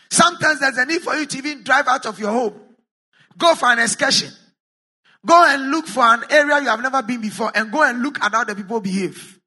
Sometimes 0.09 0.59
there's 0.59 0.77
a 0.77 0.85
need 0.85 1.01
for 1.01 1.15
you 1.15 1.25
to 1.25 1.38
even 1.38 1.63
drive 1.63 1.88
out 1.88 2.05
of 2.05 2.19
your 2.19 2.31
home. 2.31 2.53
Go 3.38 3.55
for 3.55 3.67
an 3.69 3.79
excursion. 3.79 4.31
Go 5.25 5.43
and 5.47 5.71
look 5.71 5.88
for 5.88 6.03
an 6.03 6.24
area 6.29 6.59
you 6.62 6.67
have 6.67 6.81
never 6.81 7.01
been 7.01 7.21
before 7.21 7.51
and 7.55 7.71
go 7.71 7.83
and 7.83 8.01
look 8.01 8.21
at 8.21 8.31
how 8.31 8.43
the 8.43 8.55
people 8.55 8.79
behave. 8.79 9.39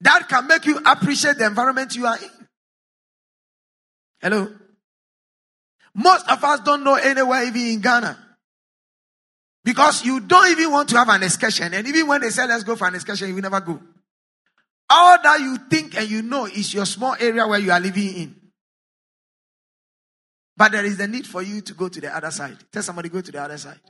That 0.00 0.28
can 0.28 0.48
make 0.48 0.66
you 0.66 0.80
appreciate 0.84 1.38
the 1.38 1.46
environment 1.46 1.94
you 1.94 2.06
are 2.06 2.16
in. 2.16 2.46
Hello? 4.20 4.48
Most 5.94 6.28
of 6.28 6.42
us 6.42 6.60
don't 6.60 6.82
know 6.82 6.94
anywhere 6.94 7.44
even 7.44 7.60
in 7.60 7.80
Ghana. 7.80 8.18
Because 9.64 10.04
you 10.04 10.18
don't 10.20 10.50
even 10.50 10.72
want 10.72 10.88
to 10.88 10.96
have 10.96 11.08
an 11.08 11.22
excursion. 11.22 11.72
And 11.72 11.86
even 11.86 12.08
when 12.08 12.20
they 12.20 12.30
say 12.30 12.46
let's 12.46 12.64
go 12.64 12.74
for 12.74 12.88
an 12.88 12.96
excursion, 12.96 13.28
you 13.28 13.34
will 13.34 13.42
never 13.42 13.60
go. 13.60 13.80
All 14.90 15.22
that 15.22 15.40
you 15.40 15.56
think 15.70 15.96
and 15.96 16.08
you 16.10 16.22
know 16.22 16.46
is 16.46 16.74
your 16.74 16.86
small 16.86 17.16
area 17.18 17.46
where 17.46 17.58
you 17.58 17.72
are 17.72 17.80
living 17.80 18.14
in. 18.14 18.36
But 20.56 20.72
there 20.72 20.84
is 20.84 20.98
the 20.98 21.08
need 21.08 21.26
for 21.26 21.42
you 21.42 21.60
to 21.62 21.74
go 21.74 21.88
to 21.88 22.00
the 22.00 22.14
other 22.14 22.30
side. 22.30 22.58
Tell 22.70 22.82
somebody 22.82 23.08
go 23.08 23.20
to 23.20 23.32
the 23.32 23.42
other 23.42 23.58
side. 23.58 23.80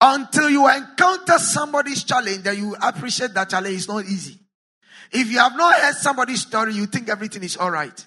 Until 0.00 0.48
you 0.48 0.66
encounter 0.68 1.38
somebody's 1.38 2.04
challenge 2.04 2.42
that 2.44 2.56
you 2.56 2.74
appreciate 2.80 3.34
that 3.34 3.50
challenge 3.50 3.74
is 3.74 3.88
not 3.88 4.04
easy. 4.06 4.40
If 5.12 5.30
you 5.30 5.38
have 5.38 5.56
not 5.56 5.78
heard 5.78 5.94
somebody's 5.96 6.40
story, 6.42 6.72
you 6.72 6.86
think 6.86 7.08
everything 7.08 7.42
is 7.42 7.56
all 7.56 7.70
right. 7.70 8.04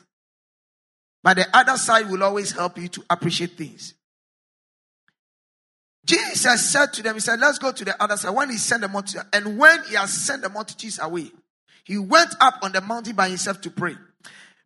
But 1.21 1.37
the 1.37 1.45
other 1.55 1.77
side 1.77 2.09
will 2.09 2.23
always 2.23 2.51
help 2.51 2.77
you 2.77 2.87
to 2.89 3.03
appreciate 3.09 3.51
things. 3.51 3.93
Jesus 6.05 6.69
said 6.69 6.93
to 6.93 7.03
them, 7.03 7.15
He 7.15 7.21
said, 7.21 7.39
Let's 7.39 7.59
go 7.59 7.71
to 7.71 7.85
the 7.85 8.01
other 8.01 8.17
side. 8.17 8.35
When 8.35 8.49
He 8.49 8.57
sent 8.57 8.81
the 8.81 8.87
multitude, 8.87 9.23
and 9.31 9.57
when 9.57 9.83
He 9.85 9.95
has 9.95 10.11
sent 10.11 10.41
the 10.41 10.49
multitudes 10.49 10.99
away, 11.01 11.31
He 11.83 11.97
went 11.97 12.35
up 12.39 12.59
on 12.61 12.71
the 12.71 12.81
mountain 12.81 13.15
by 13.15 13.29
Himself 13.29 13.61
to 13.61 13.69
pray. 13.69 13.95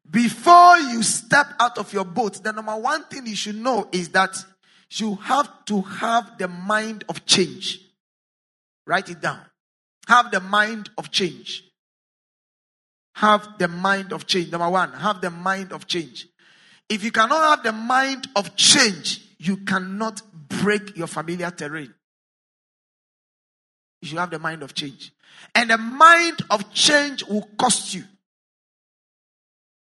Before 0.09 0.77
you 0.77 1.03
step 1.03 1.47
out 1.59 1.77
of 1.77 1.91
your 1.93 2.05
boat, 2.05 2.41
the 2.43 2.53
number 2.53 2.75
one 2.75 3.03
thing 3.05 3.25
you 3.25 3.35
should 3.35 3.55
know 3.55 3.87
is 3.91 4.09
that 4.09 4.35
you 4.91 5.15
have 5.15 5.65
to 5.65 5.81
have 5.81 6.37
the 6.37 6.47
mind 6.47 7.03
of 7.09 7.25
change. 7.25 7.81
Write 8.85 9.09
it 9.09 9.21
down. 9.21 9.41
Have 10.07 10.31
the 10.31 10.39
mind 10.39 10.89
of 10.97 11.11
change 11.11 11.67
have 13.17 13.57
the 13.57 13.67
mind 13.67 14.13
of 14.13 14.27
change. 14.27 14.51
Number 14.51 14.69
one, 14.69 14.93
have 14.93 15.21
the 15.21 15.31
mind 15.31 15.71
of 15.71 15.87
change. 15.87 16.27
If 16.87 17.03
you 17.03 17.11
cannot 17.11 17.49
have 17.49 17.63
the 17.63 17.71
mind 17.71 18.27
of 18.35 18.55
change, 18.55 19.26
you 19.39 19.57
cannot 19.57 20.21
break 20.49 20.97
your 20.97 21.07
familiar 21.07 21.51
terrain. 21.51 21.93
You 24.01 24.17
have 24.17 24.29
the 24.29 24.39
mind 24.39 24.63
of 24.63 24.73
change. 24.73 25.11
And 25.53 25.69
the 25.69 25.77
mind 25.77 26.41
of 26.49 26.73
change 26.73 27.23
will 27.23 27.47
cost 27.57 27.93
you. 27.93 28.03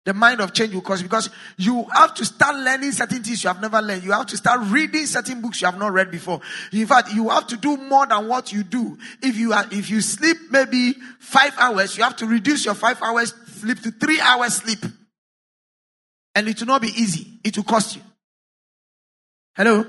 The 0.05 0.13
mind 0.13 0.41
of 0.41 0.53
change 0.53 0.75
will 0.75 0.81
cost 0.81 1.05
because 1.05 1.31
you 1.57 1.85
have 1.85 2.15
to 2.15 2.25
start 2.25 2.57
learning 2.57 2.91
certain 2.91 3.23
things 3.23 3.45
you 3.45 3.49
have 3.49 3.61
never 3.61 3.81
learned. 3.81 4.03
You 4.03 4.11
have 4.11 4.27
to 4.27 4.37
start 4.37 4.61
reading 4.65 5.07
certain 5.07 5.41
books 5.41 5.61
you 5.61 5.67
have 5.67 5.79
not 5.79 5.93
read 5.93 6.11
before. 6.11 6.41
In 6.73 6.87
fact, 6.89 7.13
you 7.13 7.29
have 7.29 7.47
to 7.49 7.57
do 7.57 7.77
more 7.77 8.07
than 8.07 8.27
what 8.27 8.53
you 8.53 8.65
do. 8.65 8.99
If 9.23 9.37
you 9.37 9.53
are, 9.53 9.65
if 9.71 9.91
you 9.91 10.01
sleep 10.01 10.37
maybe 10.51 10.95
five 11.21 11.55
hours, 11.57 11.97
you 11.97 12.03
have 12.03 12.17
to 12.17 12.27
reduce 12.27 12.65
your 12.65 12.75
five 12.75 13.01
hours 13.01 13.33
sleep 13.47 13.81
to 13.83 13.93
three 13.93 14.21
hours 14.21 14.55
sleep. 14.55 14.85
And 16.35 16.49
it 16.49 16.59
will 16.59 16.67
not 16.67 16.83
be 16.83 16.89
easy. 16.89 17.39
It 17.45 17.57
will 17.57 17.65
cost 17.65 17.95
you. 17.95 18.03
Hello? 19.55 19.85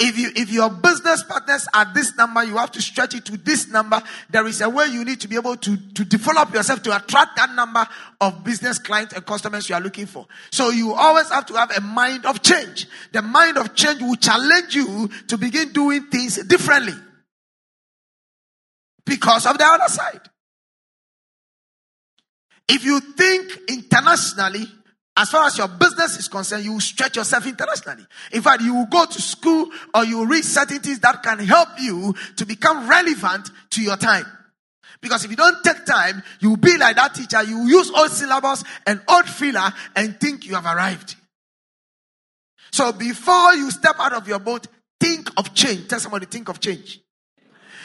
If 0.00 0.16
you 0.16 0.30
if 0.36 0.52
your 0.52 0.70
business 0.70 1.24
partners 1.24 1.66
are 1.74 1.92
this 1.92 2.16
number, 2.16 2.44
you 2.44 2.56
have 2.56 2.70
to 2.72 2.80
stretch 2.80 3.16
it 3.16 3.24
to 3.24 3.36
this 3.36 3.66
number. 3.66 4.00
There 4.30 4.46
is 4.46 4.60
a 4.60 4.68
way 4.68 4.86
you 4.86 5.04
need 5.04 5.20
to 5.22 5.28
be 5.28 5.34
able 5.34 5.56
to, 5.56 5.76
to 5.76 6.04
develop 6.04 6.54
yourself 6.54 6.84
to 6.84 6.94
attract 6.94 7.34
that 7.34 7.50
number 7.54 7.84
of 8.20 8.44
business 8.44 8.78
clients 8.78 9.12
and 9.14 9.26
customers 9.26 9.68
you 9.68 9.74
are 9.74 9.80
looking 9.80 10.06
for. 10.06 10.26
So 10.52 10.70
you 10.70 10.94
always 10.94 11.28
have 11.30 11.46
to 11.46 11.54
have 11.54 11.76
a 11.76 11.80
mind 11.80 12.26
of 12.26 12.42
change. 12.42 12.86
The 13.10 13.22
mind 13.22 13.58
of 13.58 13.74
change 13.74 14.00
will 14.00 14.14
challenge 14.14 14.76
you 14.76 15.10
to 15.26 15.36
begin 15.36 15.72
doing 15.72 16.04
things 16.04 16.36
differently. 16.44 16.94
Because 19.04 19.46
of 19.46 19.58
the 19.58 19.64
other 19.64 19.88
side. 19.88 20.20
If 22.68 22.84
you 22.84 23.00
think 23.00 23.50
internationally, 23.68 24.66
as 25.18 25.30
far 25.30 25.48
as 25.48 25.58
your 25.58 25.66
business 25.66 26.16
is 26.16 26.28
concerned, 26.28 26.64
you 26.64 26.74
will 26.74 26.80
stretch 26.80 27.16
yourself 27.16 27.44
internationally. 27.44 28.06
In 28.30 28.40
fact, 28.40 28.62
you 28.62 28.72
will 28.72 28.86
go 28.86 29.04
to 29.04 29.20
school 29.20 29.68
or 29.92 30.04
you 30.04 30.18
will 30.18 30.26
read 30.26 30.44
certain 30.44 30.78
things 30.78 31.00
that 31.00 31.24
can 31.24 31.40
help 31.40 31.70
you 31.80 32.14
to 32.36 32.46
become 32.46 32.88
relevant 32.88 33.50
to 33.70 33.82
your 33.82 33.96
time. 33.96 34.26
Because 35.00 35.24
if 35.24 35.30
you 35.32 35.36
don't 35.36 35.62
take 35.64 35.84
time, 35.84 36.22
you 36.38 36.50
will 36.50 36.56
be 36.56 36.78
like 36.78 36.94
that 36.94 37.16
teacher. 37.16 37.42
You 37.42 37.66
use 37.66 37.90
old 37.90 38.12
syllabus 38.12 38.62
and 38.86 39.00
old 39.08 39.28
filler 39.28 39.72
and 39.96 40.20
think 40.20 40.46
you 40.46 40.54
have 40.54 40.66
arrived. 40.66 41.16
So 42.70 42.92
before 42.92 43.54
you 43.54 43.72
step 43.72 43.96
out 43.98 44.12
of 44.12 44.28
your 44.28 44.38
boat, 44.38 44.68
think 45.00 45.30
of 45.36 45.52
change. 45.52 45.88
Tell 45.88 45.98
somebody, 45.98 46.26
think 46.26 46.48
of 46.48 46.60
change. 46.60 47.00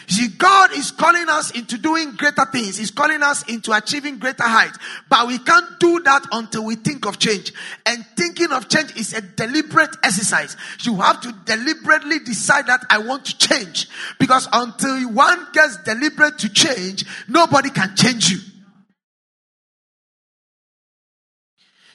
See, 0.08 0.28
God 0.28 0.72
is 0.74 0.92
calling 0.92 1.30
us 1.30 1.52
into 1.52 1.78
doing 1.78 2.16
greater 2.16 2.46
things. 2.46 2.78
He's 2.78 2.92
calling 2.92 3.24
us 3.24 3.44
into 3.50 3.72
achieving 3.72 4.20
greater 4.20 4.44
heights. 4.44 4.78
But 5.10 5.28
we 5.28 5.40
can't 5.40 5.80
do 5.80 6.00
that 6.02 6.26
until 6.32 6.66
we 6.66 6.76
think 6.76 7.06
of 7.06 7.20
change. 7.20 7.54
And 7.86 8.06
thinking 8.16 8.52
of 8.52 8.70
change 8.70 8.96
is 8.96 9.14
a 9.14 9.22
deliberate 9.22 9.96
exercise. 10.04 10.58
You 10.82 10.96
have 10.98 11.22
to 11.22 11.32
deliberately 11.46 12.20
decide 12.20 12.68
that 12.68 12.86
I 12.90 13.00
want 13.00 13.26
to 13.26 13.38
change. 13.38 13.90
Because 14.20 14.48
until 14.52 15.12
one 15.12 15.48
gets 15.54 15.78
deliberate 15.84 16.40
to 16.40 16.50
change, 16.50 17.06
nobody 17.28 17.70
can 17.70 17.96
change 17.96 18.30
you. 18.30 18.53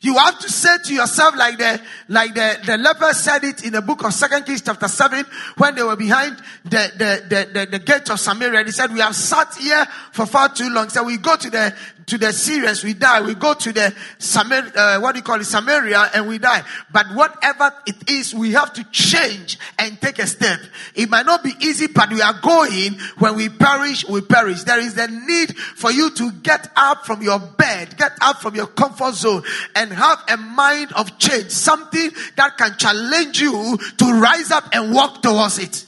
You 0.00 0.16
have 0.16 0.38
to 0.40 0.50
say 0.50 0.78
to 0.84 0.94
yourself, 0.94 1.34
like 1.36 1.58
the 1.58 1.80
like 2.08 2.34
the, 2.34 2.58
the 2.64 2.76
leper 2.78 3.12
said 3.12 3.42
it 3.44 3.64
in 3.64 3.72
the 3.72 3.82
book 3.82 4.04
of 4.04 4.14
Second 4.14 4.44
Kings 4.44 4.62
chapter 4.62 4.86
seven, 4.86 5.24
when 5.56 5.74
they 5.74 5.82
were 5.82 5.96
behind 5.96 6.36
the 6.64 6.92
the, 6.96 7.22
the, 7.28 7.60
the, 7.60 7.66
the 7.66 7.78
gate 7.80 8.08
of 8.10 8.20
Samaria. 8.20 8.64
He 8.64 8.70
said, 8.70 8.92
"We 8.92 9.00
have 9.00 9.16
sat 9.16 9.54
here 9.56 9.86
for 10.12 10.26
far 10.26 10.50
too 10.54 10.70
long." 10.70 10.88
So 10.88 11.02
we 11.02 11.16
go 11.16 11.36
to 11.36 11.50
the 11.50 11.74
to 12.08 12.18
the 12.18 12.32
Syrians, 12.32 12.82
we 12.82 12.94
die. 12.94 13.20
We 13.20 13.34
go 13.34 13.54
to 13.54 13.72
the 13.72 13.94
Samar, 14.18 14.72
uh, 14.74 15.00
what 15.00 15.12
do 15.12 15.18
you 15.18 15.22
call 15.22 15.40
it, 15.40 15.44
Samaria, 15.44 16.10
and 16.14 16.26
we 16.28 16.38
die. 16.38 16.62
But 16.92 17.06
whatever 17.14 17.72
it 17.86 18.10
is, 18.10 18.34
we 18.34 18.52
have 18.52 18.72
to 18.74 18.84
change 18.90 19.58
and 19.78 20.00
take 20.00 20.18
a 20.18 20.26
step. 20.26 20.60
It 20.94 21.08
might 21.08 21.26
not 21.26 21.44
be 21.44 21.52
easy, 21.60 21.86
but 21.86 22.10
we 22.10 22.20
are 22.22 22.40
going. 22.40 22.98
When 23.18 23.36
we 23.36 23.48
perish, 23.48 24.08
we 24.08 24.20
perish. 24.22 24.64
There 24.64 24.80
is 24.80 24.96
a 24.98 25.08
need 25.08 25.56
for 25.56 25.90
you 25.90 26.10
to 26.10 26.32
get 26.32 26.70
up 26.76 27.06
from 27.06 27.22
your 27.22 27.38
bed, 27.38 27.96
get 27.96 28.12
up 28.20 28.40
from 28.40 28.54
your 28.54 28.66
comfort 28.66 29.14
zone, 29.14 29.42
and 29.74 29.92
have 29.92 30.22
a 30.28 30.36
mind 30.36 30.92
of 30.92 31.18
change. 31.18 31.50
Something 31.50 32.10
that 32.36 32.56
can 32.56 32.76
challenge 32.78 33.40
you 33.40 33.78
to 33.98 34.20
rise 34.20 34.50
up 34.50 34.64
and 34.72 34.94
walk 34.94 35.22
towards 35.22 35.58
it. 35.58 35.86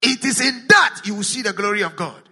It 0.00 0.24
is 0.24 0.40
in 0.40 0.66
that 0.68 1.00
you 1.04 1.16
will 1.16 1.24
see 1.24 1.42
the 1.42 1.52
glory 1.52 1.82
of 1.82 1.96
God. 1.96 2.27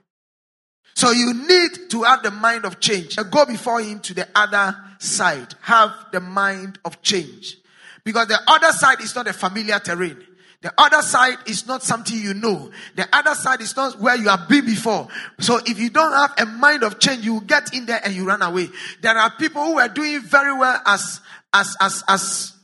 So 0.97 1.11
you 1.11 1.35
need 1.35 1.91
to 1.91 2.05
have 2.05 2.23
the 2.23 2.31
mind 2.31 2.65
of 2.65 2.81
change. 2.81 3.17
Go 3.31 3.45
before 3.45 3.83
him 3.83 4.01
to 4.01 4.15
the 4.15 4.27
other 4.35 4.75
side. 4.99 5.55
Have 5.61 5.93
the 6.11 6.21
mind 6.21 6.79
of 6.87 7.03
change. 7.03 7.59
Because 8.03 8.29
the 8.29 8.39
other 8.49 8.73
side 8.73 9.03
is 9.03 9.15
not 9.15 9.29
a 9.29 9.35
familiar 9.35 9.79
terrain. 9.79 10.17
The 10.63 10.73
other 10.79 11.03
side 11.03 11.37
is 11.45 11.67
not 11.67 11.83
something 11.83 12.17
you 12.17 12.33
know. 12.33 12.71
The 12.95 13.07
other 13.13 13.35
side 13.35 13.61
is 13.61 13.77
not 13.77 14.01
where 14.01 14.17
you 14.17 14.29
have 14.31 14.49
been 14.49 14.65
before. 14.65 15.09
So 15.39 15.61
if 15.67 15.79
you 15.79 15.91
don't 15.91 16.15
have 16.15 16.33
a 16.39 16.47
mind 16.47 16.83
of 16.83 16.99
change, 16.99 17.27
you 17.27 17.43
get 17.43 17.75
in 17.75 17.85
there 17.85 18.01
and 18.03 18.15
you 18.15 18.27
run 18.27 18.41
away. 18.41 18.71
There 19.03 19.19
are 19.19 19.31
people 19.39 19.65
who 19.65 19.79
are 19.79 19.89
doing 19.89 20.23
very 20.23 20.59
well 20.59 20.81
as, 20.87 21.21
as, 21.53 21.77
as, 21.79 22.05
as 22.09 22.55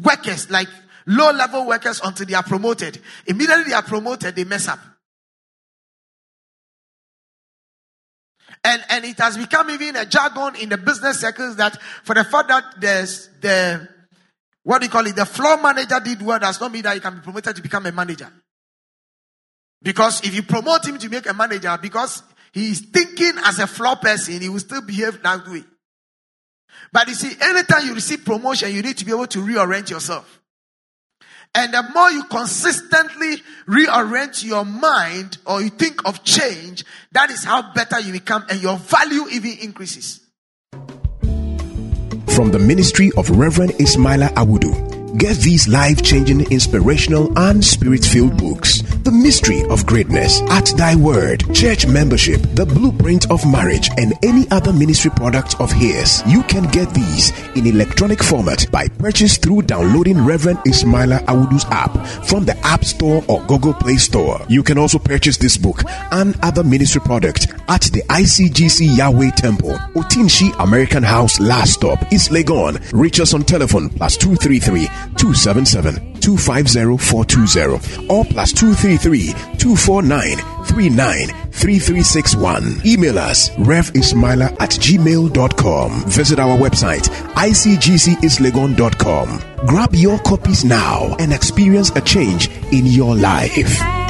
workers, 0.00 0.48
like 0.48 0.68
low 1.06 1.32
level 1.32 1.66
workers 1.66 2.00
until 2.04 2.24
they 2.24 2.34
are 2.34 2.44
promoted. 2.44 3.00
Immediately 3.26 3.64
they 3.64 3.72
are 3.72 3.82
promoted, 3.82 4.36
they 4.36 4.44
mess 4.44 4.68
up. 4.68 4.78
And, 8.64 8.82
and 8.88 9.04
it 9.04 9.18
has 9.18 9.36
become 9.36 9.70
even 9.70 9.96
a 9.96 10.06
jargon 10.06 10.56
in 10.56 10.68
the 10.68 10.78
business 10.78 11.20
circles 11.20 11.56
that 11.56 11.80
for 12.02 12.14
the 12.14 12.24
fact 12.24 12.48
that 12.48 12.64
there's 12.80 13.28
the, 13.40 13.88
what 14.64 14.80
do 14.80 14.86
you 14.86 14.90
call 14.90 15.06
it, 15.06 15.16
the 15.16 15.26
floor 15.26 15.60
manager 15.62 16.00
did 16.00 16.20
well 16.20 16.38
does 16.38 16.60
not 16.60 16.72
mean 16.72 16.82
that 16.82 16.94
he 16.94 17.00
can 17.00 17.14
be 17.16 17.20
promoted 17.20 17.56
to 17.56 17.62
become 17.62 17.86
a 17.86 17.92
manager. 17.92 18.30
Because 19.80 20.26
if 20.26 20.34
you 20.34 20.42
promote 20.42 20.86
him 20.86 20.98
to 20.98 21.08
make 21.08 21.28
a 21.28 21.34
manager, 21.34 21.78
because 21.80 22.22
he 22.52 22.70
is 22.70 22.80
thinking 22.80 23.32
as 23.44 23.58
a 23.60 23.66
floor 23.66 23.96
person, 23.96 24.40
he 24.40 24.48
will 24.48 24.58
still 24.58 24.82
behave 24.82 25.22
that 25.22 25.46
way. 25.46 25.62
But 26.92 27.08
you 27.08 27.14
see, 27.14 27.36
anytime 27.40 27.86
you 27.86 27.94
receive 27.94 28.24
promotion, 28.24 28.74
you 28.74 28.82
need 28.82 28.96
to 28.98 29.04
be 29.04 29.12
able 29.12 29.26
to 29.28 29.38
reorient 29.38 29.90
yourself. 29.90 30.40
And 31.58 31.74
the 31.74 31.82
more 31.92 32.08
you 32.12 32.22
consistently 32.22 33.42
reorient 33.66 34.44
your 34.44 34.64
mind 34.64 35.38
or 35.44 35.60
you 35.60 35.70
think 35.70 36.06
of 36.06 36.22
change, 36.22 36.84
that 37.10 37.32
is 37.32 37.42
how 37.42 37.72
better 37.72 37.98
you 37.98 38.12
become 38.12 38.44
and 38.48 38.62
your 38.62 38.76
value 38.76 39.26
even 39.32 39.58
increases. 39.60 40.20
From 42.28 42.52
the 42.52 42.60
ministry 42.60 43.10
of 43.16 43.28
Reverend 43.30 43.72
Ismaila 43.72 44.28
Awudu. 44.34 44.97
Get 45.16 45.38
these 45.38 45.66
life 45.66 46.02
changing, 46.02 46.52
inspirational, 46.52 47.36
and 47.38 47.64
spirit 47.64 48.04
filled 48.04 48.36
books 48.36 48.82
The 48.82 49.10
Mystery 49.10 49.64
of 49.70 49.86
Greatness, 49.86 50.40
At 50.50 50.66
Thy 50.76 50.96
Word, 50.96 51.42
Church 51.54 51.86
Membership, 51.86 52.42
The 52.54 52.66
Blueprint 52.66 53.30
of 53.30 53.44
Marriage, 53.50 53.88
and 53.96 54.12
any 54.22 54.48
other 54.50 54.72
ministry 54.72 55.10
product 55.10 55.58
of 55.60 55.72
his. 55.72 56.22
You 56.26 56.42
can 56.42 56.70
get 56.70 56.92
these 56.92 57.32
in 57.56 57.66
electronic 57.66 58.22
format 58.22 58.70
by 58.70 58.88
purchase 58.88 59.38
through 59.38 59.62
downloading 59.62 60.24
Reverend 60.24 60.58
Ismaila 60.60 61.24
Awudu's 61.24 61.64
app 61.70 61.96
from 62.26 62.44
the 62.44 62.56
App 62.58 62.84
Store 62.84 63.24
or 63.28 63.42
Google 63.46 63.74
Play 63.74 63.96
Store. 63.96 64.40
You 64.48 64.62
can 64.62 64.76
also 64.76 64.98
purchase 64.98 65.38
this 65.38 65.56
book 65.56 65.82
and 66.12 66.38
other 66.42 66.62
ministry 66.62 67.00
product 67.00 67.48
at 67.68 67.82
the 67.82 68.02
ICGC 68.10 68.96
Yahweh 68.96 69.30
Temple, 69.30 69.72
Otinshi 69.94 70.54
American 70.62 71.02
House 71.02 71.40
Last 71.40 71.74
Stop, 71.74 72.12
East 72.12 72.30
Legon. 72.30 72.78
Reach 72.92 73.20
us 73.20 73.32
on 73.32 73.42
telephone 73.42 73.88
plus 73.88 74.16
233 74.18 74.88
277 75.16 76.20
250 76.20 76.96
420 76.98 78.06
or 78.08 78.24
plus 78.24 78.52
233 78.52 79.32
249 79.58 80.36
393361. 80.64 82.80
Email 82.86 83.18
us 83.18 83.50
revismaila 83.50 84.52
at 84.60 84.70
gmail.com. 84.70 86.04
Visit 86.06 86.38
our 86.38 86.56
website 86.56 87.08
icgcislegon.com. 87.34 89.40
Grab 89.66 89.92
your 89.94 90.18
copies 90.20 90.64
now 90.64 91.16
and 91.18 91.32
experience 91.32 91.90
a 91.96 92.00
change 92.00 92.48
in 92.72 92.86
your 92.86 93.16
life. 93.16 94.07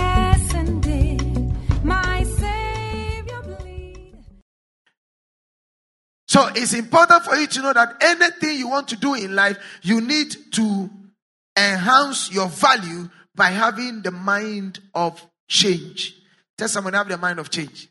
So 6.29 6.47
it's 6.55 6.75
important 6.75 7.25
for 7.25 7.35
you 7.37 7.47
to 7.47 7.63
know 7.63 7.73
that 7.73 7.97
anything 8.03 8.59
you 8.59 8.69
want 8.69 8.89
to 8.89 8.97
do 8.97 9.15
in 9.15 9.35
life, 9.35 9.59
you 9.83 10.03
need 10.03 10.35
to 10.53 10.91
enhance 11.57 12.31
your 12.31 12.49
value 12.49 13.09
by 13.35 13.47
having 13.47 14.03
the 14.03 14.11
mind 14.11 14.79
of 14.95 15.25
change. 15.49 16.15
Tell 16.59 16.69
someone 16.69 16.93
have 16.93 17.09
the 17.09 17.17
mind 17.17 17.39
of 17.39 17.49
change. 17.49 17.89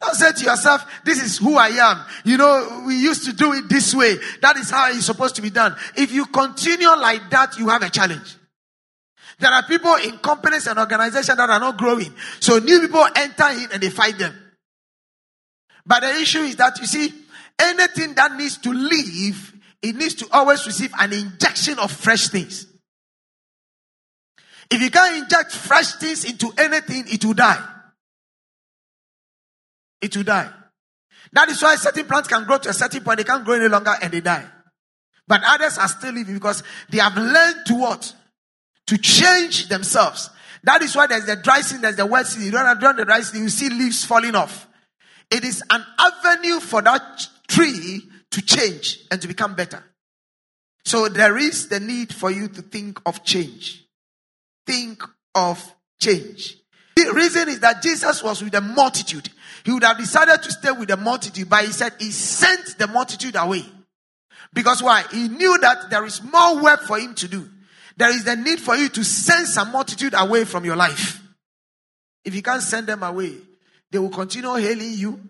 Don't 0.00 0.14
say 0.14 0.32
to 0.32 0.44
yourself, 0.44 0.84
this 1.04 1.22
is 1.22 1.38
who 1.38 1.56
I 1.56 1.68
am. 1.68 2.04
You 2.24 2.36
know, 2.36 2.82
we 2.86 2.96
used 2.96 3.24
to 3.24 3.32
do 3.32 3.54
it 3.54 3.70
this 3.70 3.94
way. 3.94 4.16
That 4.42 4.58
is 4.58 4.68
how 4.68 4.90
it's 4.90 5.06
supposed 5.06 5.36
to 5.36 5.42
be 5.42 5.48
done. 5.48 5.74
If 5.96 6.12
you 6.12 6.26
continue 6.26 6.88
like 6.88 7.30
that, 7.30 7.58
you 7.58 7.68
have 7.70 7.82
a 7.82 7.88
challenge. 7.88 8.36
There 9.38 9.50
are 9.50 9.62
people 9.62 9.94
in 9.94 10.18
companies 10.18 10.66
and 10.66 10.78
organizations 10.78 11.38
that 11.38 11.48
are 11.48 11.58
not 11.58 11.78
growing. 11.78 12.12
So 12.40 12.58
new 12.58 12.80
people 12.80 13.06
enter 13.16 13.48
in 13.48 13.72
and 13.72 13.82
they 13.82 13.88
fight 13.88 14.18
them. 14.18 14.34
But 15.86 16.00
the 16.00 16.14
issue 16.20 16.40
is 16.40 16.56
that 16.56 16.78
you 16.78 16.86
see, 16.86 17.12
anything 17.58 18.14
that 18.14 18.34
needs 18.36 18.58
to 18.58 18.70
leave, 18.70 19.54
it 19.82 19.96
needs 19.96 20.14
to 20.14 20.26
always 20.32 20.64
receive 20.66 20.92
an 20.98 21.12
injection 21.12 21.78
of 21.78 21.90
fresh 21.90 22.28
things. 22.28 22.66
If 24.70 24.80
you 24.80 24.90
can't 24.90 25.22
inject 25.22 25.52
fresh 25.52 25.92
things 25.94 26.24
into 26.24 26.50
anything, 26.56 27.04
it 27.08 27.24
will 27.24 27.34
die. 27.34 27.62
It 30.00 30.16
will 30.16 30.24
die. 30.24 30.50
That 31.32 31.48
is 31.48 31.62
why 31.62 31.76
certain 31.76 32.06
plants 32.06 32.28
can 32.28 32.44
grow 32.44 32.58
to 32.58 32.70
a 32.70 32.72
certain 32.72 33.02
point, 33.02 33.18
they 33.18 33.24
can't 33.24 33.44
grow 33.44 33.54
any 33.54 33.68
longer 33.68 33.94
and 34.00 34.12
they 34.12 34.20
die. 34.20 34.46
But 35.26 35.42
others 35.44 35.78
are 35.78 35.88
still 35.88 36.12
living 36.12 36.34
because 36.34 36.62
they 36.90 36.98
have 36.98 37.16
learned 37.16 37.66
to 37.66 37.74
what? 37.74 38.14
To 38.88 38.98
change 38.98 39.68
themselves. 39.68 40.30
That 40.62 40.82
is 40.82 40.94
why 40.94 41.06
there's 41.06 41.26
the 41.26 41.36
dry 41.36 41.60
season, 41.60 41.82
there's 41.82 41.96
the 41.96 42.06
wet 42.06 42.26
season. 42.26 42.46
You 42.46 42.52
don't 42.52 42.66
have 42.66 42.80
the 42.96 43.04
dry 43.04 43.20
season, 43.20 43.42
you 43.42 43.48
see 43.48 43.68
leaves 43.68 44.04
falling 44.04 44.34
off. 44.34 44.66
It 45.30 45.44
is 45.44 45.62
an 45.70 45.84
avenue 45.98 46.60
for 46.60 46.82
that 46.82 47.28
tree 47.48 48.02
to 48.30 48.42
change 48.42 49.00
and 49.10 49.20
to 49.22 49.28
become 49.28 49.54
better. 49.54 49.82
So 50.84 51.08
there 51.08 51.38
is 51.38 51.68
the 51.68 51.80
need 51.80 52.14
for 52.14 52.30
you 52.30 52.48
to 52.48 52.62
think 52.62 53.00
of 53.06 53.24
change. 53.24 53.86
Think 54.66 55.02
of 55.34 55.74
change. 56.00 56.56
The 56.96 57.12
reason 57.12 57.48
is 57.48 57.60
that 57.60 57.82
Jesus 57.82 58.22
was 58.22 58.42
with 58.42 58.52
the 58.52 58.60
multitude. 58.60 59.28
He 59.64 59.72
would 59.72 59.82
have 59.82 59.98
decided 59.98 60.42
to 60.42 60.52
stay 60.52 60.72
with 60.72 60.88
the 60.88 60.96
multitude, 60.96 61.48
but 61.48 61.64
he 61.64 61.72
said 61.72 61.92
he 61.98 62.10
sent 62.10 62.78
the 62.78 62.86
multitude 62.86 63.34
away. 63.36 63.64
Because 64.52 64.82
why? 64.82 65.04
He 65.10 65.28
knew 65.28 65.58
that 65.58 65.90
there 65.90 66.04
is 66.04 66.22
more 66.22 66.62
work 66.62 66.82
for 66.82 66.98
him 66.98 67.14
to 67.16 67.28
do. 67.28 67.48
There 67.96 68.10
is 68.10 68.24
the 68.24 68.36
need 68.36 68.60
for 68.60 68.76
you 68.76 68.88
to 68.90 69.04
send 69.04 69.48
some 69.48 69.72
multitude 69.72 70.14
away 70.16 70.44
from 70.44 70.64
your 70.64 70.76
life. 70.76 71.20
If 72.24 72.34
you 72.34 72.42
can't 72.42 72.62
send 72.62 72.86
them 72.86 73.02
away, 73.02 73.36
they 73.94 74.00
will 74.00 74.10
continue 74.10 74.52
hailing 74.54 74.94
you, 74.94 75.20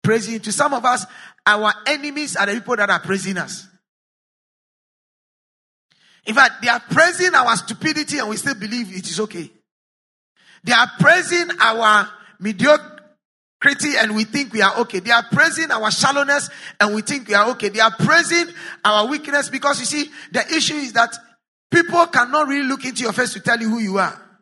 praising. 0.00 0.38
To 0.38 0.52
some 0.52 0.72
of 0.72 0.84
us, 0.84 1.04
our 1.44 1.74
enemies 1.86 2.36
are 2.36 2.46
the 2.46 2.52
people 2.52 2.76
that 2.76 2.88
are 2.88 3.00
praising 3.00 3.36
us. 3.36 3.66
In 6.24 6.32
fact, 6.32 6.62
they 6.62 6.68
are 6.68 6.78
praising 6.88 7.34
our 7.34 7.56
stupidity 7.56 8.18
and 8.18 8.28
we 8.28 8.36
still 8.36 8.54
believe 8.54 8.96
it 8.96 9.10
is 9.10 9.18
okay. 9.18 9.50
They 10.62 10.72
are 10.72 10.88
praising 11.00 11.48
our 11.60 12.08
mediocrity 12.38 13.96
and 13.98 14.14
we 14.14 14.22
think 14.22 14.52
we 14.52 14.62
are 14.62 14.76
okay. 14.82 15.00
They 15.00 15.10
are 15.10 15.24
praising 15.32 15.72
our 15.72 15.90
shallowness 15.90 16.48
and 16.78 16.94
we 16.94 17.02
think 17.02 17.26
we 17.26 17.34
are 17.34 17.50
okay. 17.50 17.70
They 17.70 17.80
are 17.80 17.90
praising 17.90 18.54
our 18.84 19.08
weakness 19.08 19.48
because 19.48 19.80
you 19.80 19.86
see, 19.86 20.12
the 20.30 20.46
issue 20.54 20.76
is 20.76 20.92
that 20.92 21.12
people 21.72 22.06
cannot 22.06 22.46
really 22.46 22.68
look 22.68 22.84
into 22.84 23.02
your 23.02 23.12
face 23.12 23.32
to 23.32 23.40
tell 23.40 23.58
you 23.58 23.68
who 23.68 23.80
you 23.80 23.98
are. 23.98 24.40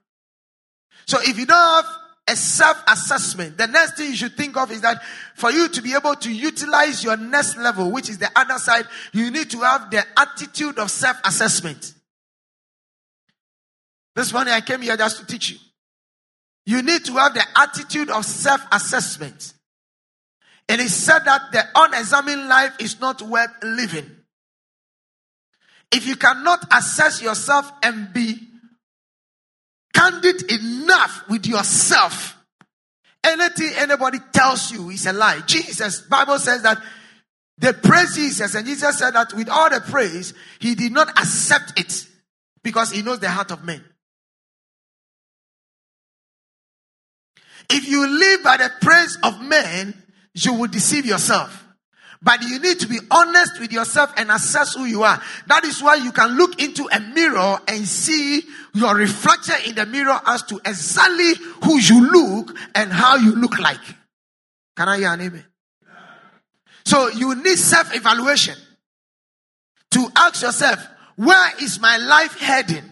So 1.07 1.19
if 1.23 1.39
you 1.39 1.47
don't 1.47 1.57
have 1.57 2.04
a 2.27 2.37
self 2.37 2.83
assessment. 2.89 3.59
The 3.59 3.67
next 3.67 3.97
thing 3.97 4.11
you 4.11 4.17
should 4.17 4.37
think 4.37 4.57
of 4.57 4.71
is 4.71 4.81
that 4.81 5.03
for 5.35 5.51
you 5.51 5.69
to 5.69 5.83
be 5.83 5.95
able 5.95 6.15
to 6.17 6.33
utilize 6.33 7.05
your 7.05 7.17
next 7.17 7.57
level, 7.57 7.91
which 7.91 8.09
is 8.09 8.19
the 8.19 8.31
other 8.35 8.59
side, 8.59 8.87
you 9.13 9.31
need 9.31 9.51
to 9.51 9.59
have 9.59 9.91
the 9.91 10.05
attitude 10.17 10.79
of 10.79 10.91
self 10.91 11.17
assessment. 11.25 11.93
This 14.15 14.33
morning 14.33 14.55
I 14.55 14.61
came 14.61 14.81
here 14.81 14.97
just 14.97 15.19
to 15.21 15.27
teach 15.27 15.51
you. 15.51 15.59
You 16.67 16.83
need 16.83 17.05
to 17.07 17.13
have 17.15 17.35
the 17.35 17.45
attitude 17.57 18.11
of 18.11 18.25
self 18.25 18.63
assessment. 18.73 19.53
It 20.67 20.81
is 20.81 20.95
said 20.95 21.21
that 21.21 21.53
the 21.53 21.63
unexamined 21.75 22.49
life 22.49 22.77
is 22.79 22.99
not 23.01 23.21
worth 23.21 23.51
living. 23.63 24.11
If 25.93 26.07
you 26.07 26.17
cannot 26.17 26.65
assess 26.73 27.21
yourself 27.21 27.71
and 27.83 28.13
be 28.15 28.39
candid 29.95 30.51
enough 30.51 31.25
with 31.29 31.47
yourself, 31.47 32.37
anything 33.25 33.71
anybody 33.77 34.19
tells 34.33 34.73
you 34.73 34.91
is 34.91 35.07
a 35.07 35.13
lie. 35.13 35.41
Jesus, 35.47 36.01
Bible 36.03 36.39
says 36.39 36.63
that 36.63 36.83
they 37.57 37.73
praise 37.73 38.17
Jesus, 38.17 38.55
and 38.55 38.67
Jesus 38.67 38.99
said 38.99 39.13
that 39.13 39.33
with 39.33 39.49
all 39.49 39.71
the 39.71 39.81
praise, 39.81 40.35
he 40.59 40.75
did 40.75 40.93
not 40.93 41.09
accept 41.11 41.79
it 41.79 42.07
because 42.63 42.91
he 42.91 43.03
knows 43.03 43.21
the 43.21 43.31
heart 43.31 43.53
of 43.53 43.65
men. 43.65 43.85
If 47.71 47.89
you 47.89 48.07
live 48.07 48.43
by 48.43 48.57
the 48.57 48.71
praise 48.81 49.17
of 49.23 49.41
men, 49.41 50.03
you 50.35 50.55
will 50.55 50.67
deceive 50.67 51.07
yourself. 51.07 51.64
But 52.25 52.43
you 52.43 52.59
need 52.59 52.81
to 52.81 52.89
be 52.89 52.99
honest 53.11 53.61
with 53.61 53.71
yourself 53.71 54.15
and 54.17 54.31
assess 54.31 54.75
who 54.75 54.87
you 54.87 55.03
are. 55.03 55.21
That 55.47 55.65
is 55.65 55.83
why 55.83 55.97
you 55.97 56.11
can 56.11 56.39
look 56.39 56.61
into 56.61 56.89
a 56.91 56.99
mirror 56.99 57.59
and 57.69 57.87
see 57.87 58.43
your 58.73 58.95
reflection 58.95 59.57
in 59.67 59.75
the 59.75 59.85
mirror 59.85 60.19
as 60.27 60.43
to 60.45 60.59
exactly 60.65 61.35
who 61.63 61.79
you 61.79 62.11
look 62.11 62.57
and 62.75 62.91
how 62.91 63.17
you 63.17 63.37
look 63.37 63.59
like. 63.59 63.81
Can 64.75 64.89
I 64.89 64.97
hear 64.97 65.13
an 65.13 65.21
amen? 65.21 65.45
So 66.87 67.09
you 67.11 67.35
need 67.35 67.59
self 67.59 67.95
evaluation 67.95 68.57
to 69.91 70.09
ask 70.17 70.43
yourself, 70.43 70.85
where 71.17 71.53
is 71.63 71.79
my 71.79 71.99
life 71.99 72.39
heading? 72.39 72.91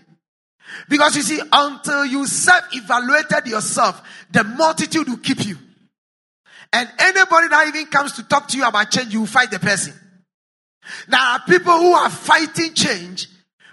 Because 0.91 1.17
you 1.17 1.23
see, 1.23 1.41
until 1.51 2.05
you 2.05 2.27
self 2.27 2.65
evaluated 2.73 3.47
yourself, 3.47 4.03
the 4.31 4.45
multitude 4.45 5.09
will 5.09 5.17
keep 5.17 5.45
you. 5.47 5.57
And 6.73 6.89
anybody 6.99 7.49
that 7.49 7.69
even 7.69 7.87
comes 7.87 8.13
to 8.13 8.23
talk 8.23 8.49
to 8.49 8.57
you 8.57 8.65
about 8.67 8.91
change, 8.91 9.13
you 9.13 9.21
will 9.21 9.27
fight 9.27 9.51
the 9.51 9.59
person. 9.59 9.95
There 11.09 11.21
are 11.21 11.41
people 11.41 11.73
who 11.79 11.93
are 11.93 12.11
fighting 12.11 12.75
change 12.75 13.29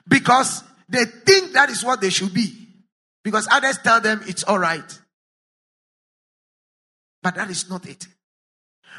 because 0.08 0.64
they 0.90 1.06
think 1.06 1.54
that 1.54 1.70
is 1.70 1.84
what 1.84 2.02
they 2.02 2.10
should 2.10 2.34
be. 2.34 2.54
Because 3.24 3.48
others 3.52 3.78
tell 3.84 4.02
them 4.02 4.22
it's 4.28 4.44
alright. 4.44 5.00
But 7.22 7.36
that 7.36 7.50
is 7.50 7.70
not 7.70 7.86
it. 7.86 8.08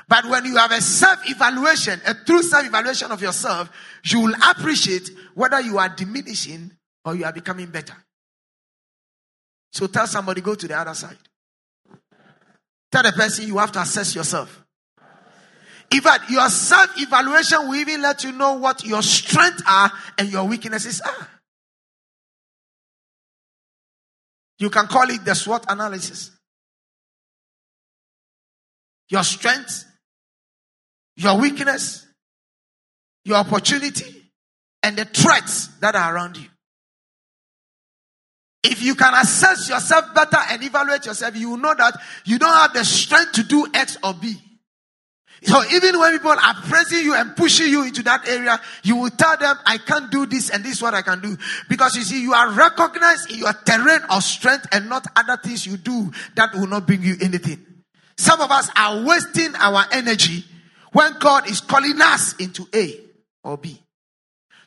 But 0.08 0.26
when 0.26 0.44
you 0.44 0.56
have 0.56 0.72
a 0.72 0.80
self 0.80 1.20
evaluation, 1.28 2.00
a 2.06 2.14
true 2.14 2.42
self 2.42 2.66
evaluation 2.66 3.12
of 3.12 3.22
yourself, 3.22 3.70
you 4.04 4.20
will 4.20 4.34
appreciate 4.50 5.10
whether 5.34 5.60
you 5.60 5.78
are 5.78 5.88
diminishing 5.88 6.72
or 7.04 7.14
you 7.14 7.24
are 7.24 7.32
becoming 7.32 7.70
better. 7.70 7.96
So 9.72 9.86
tell 9.86 10.06
somebody, 10.06 10.40
go 10.40 10.54
to 10.54 10.66
the 10.66 10.76
other 10.78 10.94
side. 10.94 11.16
Tell 12.90 13.02
the 13.02 13.12
person 13.12 13.46
you 13.46 13.58
have 13.58 13.72
to 13.72 13.80
assess 13.80 14.14
yourself. 14.14 14.64
In 15.92 16.00
fact, 16.00 16.30
your 16.30 16.48
self 16.48 16.90
evaluation 16.96 17.68
will 17.68 17.74
even 17.74 18.02
let 18.02 18.22
you 18.24 18.32
know 18.32 18.54
what 18.54 18.84
your 18.84 19.02
strengths 19.02 19.62
are 19.68 19.90
and 20.18 20.30
your 20.30 20.44
weaknesses 20.44 21.00
are. 21.00 21.28
You 24.58 24.70
can 24.70 24.86
call 24.86 25.08
it 25.10 25.24
the 25.24 25.34
SWOT 25.34 25.64
analysis. 25.68 26.30
Your 29.08 29.24
strengths, 29.24 29.86
your 31.16 31.40
weakness, 31.40 32.06
your 33.24 33.38
opportunity, 33.38 34.30
and 34.82 34.96
the 34.96 35.04
threats 35.04 35.68
that 35.80 35.96
are 35.96 36.14
around 36.14 36.36
you. 36.36 36.46
If 38.62 38.82
you 38.82 38.94
can 38.94 39.14
assess 39.14 39.68
yourself 39.68 40.14
better 40.14 40.38
and 40.50 40.62
evaluate 40.62 41.06
yourself, 41.06 41.34
you 41.36 41.50
will 41.50 41.56
know 41.56 41.74
that 41.76 41.98
you 42.24 42.38
don't 42.38 42.54
have 42.54 42.72
the 42.72 42.84
strength 42.84 43.32
to 43.32 43.42
do 43.42 43.66
X 43.72 43.96
or 44.04 44.14
B. 44.14 44.36
So 45.42 45.62
even 45.72 45.98
when 45.98 46.12
people 46.12 46.32
are 46.32 46.54
pressing 46.68 47.02
you 47.02 47.14
and 47.14 47.34
pushing 47.34 47.68
you 47.68 47.82
into 47.84 48.02
that 48.02 48.28
area, 48.28 48.60
you 48.82 48.96
will 48.96 49.10
tell 49.10 49.38
them, 49.38 49.56
I 49.64 49.78
can't 49.78 50.10
do 50.10 50.26
this 50.26 50.50
and 50.50 50.62
this 50.62 50.72
is 50.72 50.82
what 50.82 50.92
I 50.92 51.00
can 51.00 51.20
do. 51.20 51.36
Because 51.68 51.96
you 51.96 52.02
see, 52.02 52.20
you 52.20 52.34
are 52.34 52.50
recognized 52.50 53.32
in 53.32 53.38
your 53.38 53.52
terrain 53.64 54.00
of 54.10 54.22
strength 54.22 54.66
and 54.70 54.90
not 54.90 55.06
other 55.16 55.38
things 55.42 55.66
you 55.66 55.78
do 55.78 56.12
that 56.36 56.52
will 56.54 56.66
not 56.66 56.86
bring 56.86 57.02
you 57.02 57.16
anything. 57.22 57.64
Some 58.18 58.42
of 58.42 58.50
us 58.50 58.68
are 58.76 59.02
wasting 59.02 59.54
our 59.56 59.84
energy 59.92 60.44
when 60.92 61.18
God 61.18 61.48
is 61.48 61.62
calling 61.62 61.98
us 62.02 62.34
into 62.36 62.68
A 62.74 63.00
or 63.42 63.56
B. 63.56 63.80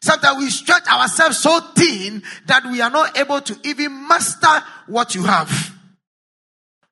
Sometimes 0.04 0.38
we 0.38 0.50
stretch 0.50 0.86
ourselves 0.88 1.38
so 1.38 1.62
thin 1.78 2.22
that 2.48 2.66
we 2.66 2.82
are 2.82 2.90
not 2.90 3.18
able 3.18 3.40
to 3.40 3.58
even 3.64 4.06
master 4.06 4.62
what 4.88 5.16
you 5.16 5.24
have. 5.24 5.50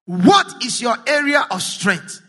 What 0.05 0.63
is 0.63 0.81
your 0.81 0.95
area 1.05 1.45
of 1.51 1.61
strength? 1.61 2.20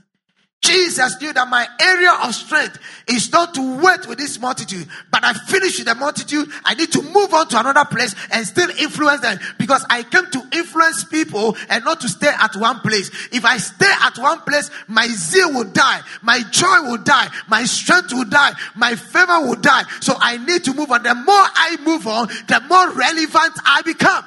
Jesus 0.63 1.21
knew 1.21 1.33
that 1.33 1.49
my 1.49 1.67
area 1.81 2.13
of 2.23 2.33
strength 2.33 2.79
is 3.09 3.33
not 3.33 3.53
to 3.55 3.83
wait 3.83 4.07
with 4.07 4.19
this 4.19 4.39
multitude, 4.39 4.87
but 5.11 5.25
I 5.25 5.33
finish 5.33 5.79
with 5.79 5.89
the 5.89 5.97
multitude. 5.97 6.49
I 6.65 6.75
need 6.75 6.93
to 6.93 7.03
move 7.03 7.35
on 7.35 7.49
to 7.49 7.59
another 7.59 7.85
place 7.85 8.15
and 8.31 8.47
still 8.47 8.71
influence 8.79 9.23
them 9.23 9.41
because 9.59 9.85
I 9.91 10.05
came 10.05 10.31
to 10.31 10.43
influence 10.53 11.03
people 11.03 11.57
and 11.69 11.85
not 11.85 12.01
to 12.03 12.09
stay 12.09 12.31
at 12.41 12.55
one 12.55 12.79
place. 12.79 13.11
If 13.33 13.45
I 13.45 13.57
stay 13.57 13.91
at 14.03 14.17
one 14.19 14.39
place, 14.43 14.71
my 14.87 15.09
zeal 15.09 15.53
will 15.53 15.71
die, 15.73 16.01
my 16.23 16.43
joy 16.53 16.83
will 16.83 17.03
die, 17.03 17.29
my 17.49 17.65
strength 17.65 18.13
will 18.13 18.25
die, 18.25 18.53
my 18.77 18.95
favor 18.95 19.41
will 19.41 19.57
die. 19.57 19.83
So 20.01 20.15
I 20.21 20.37
need 20.37 20.63
to 20.65 20.75
move 20.75 20.93
on. 20.93 21.03
The 21.03 21.17
more 21.17 21.27
I 21.35 21.77
move 21.85 22.07
on, 22.07 22.29
the 22.47 22.63
more 22.69 22.89
relevant 22.93 23.59
I 23.67 23.83
become. 23.85 24.25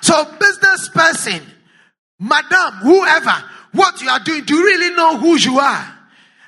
So 0.00 0.24
business 0.38 0.88
person, 0.88 1.42
madam, 2.18 2.74
whoever, 2.82 3.44
what 3.72 4.00
you 4.00 4.08
are 4.08 4.20
doing, 4.20 4.44
do 4.44 4.56
you 4.56 4.64
really 4.64 4.94
know 4.94 5.18
who 5.18 5.36
you 5.36 5.58
are? 5.58 5.92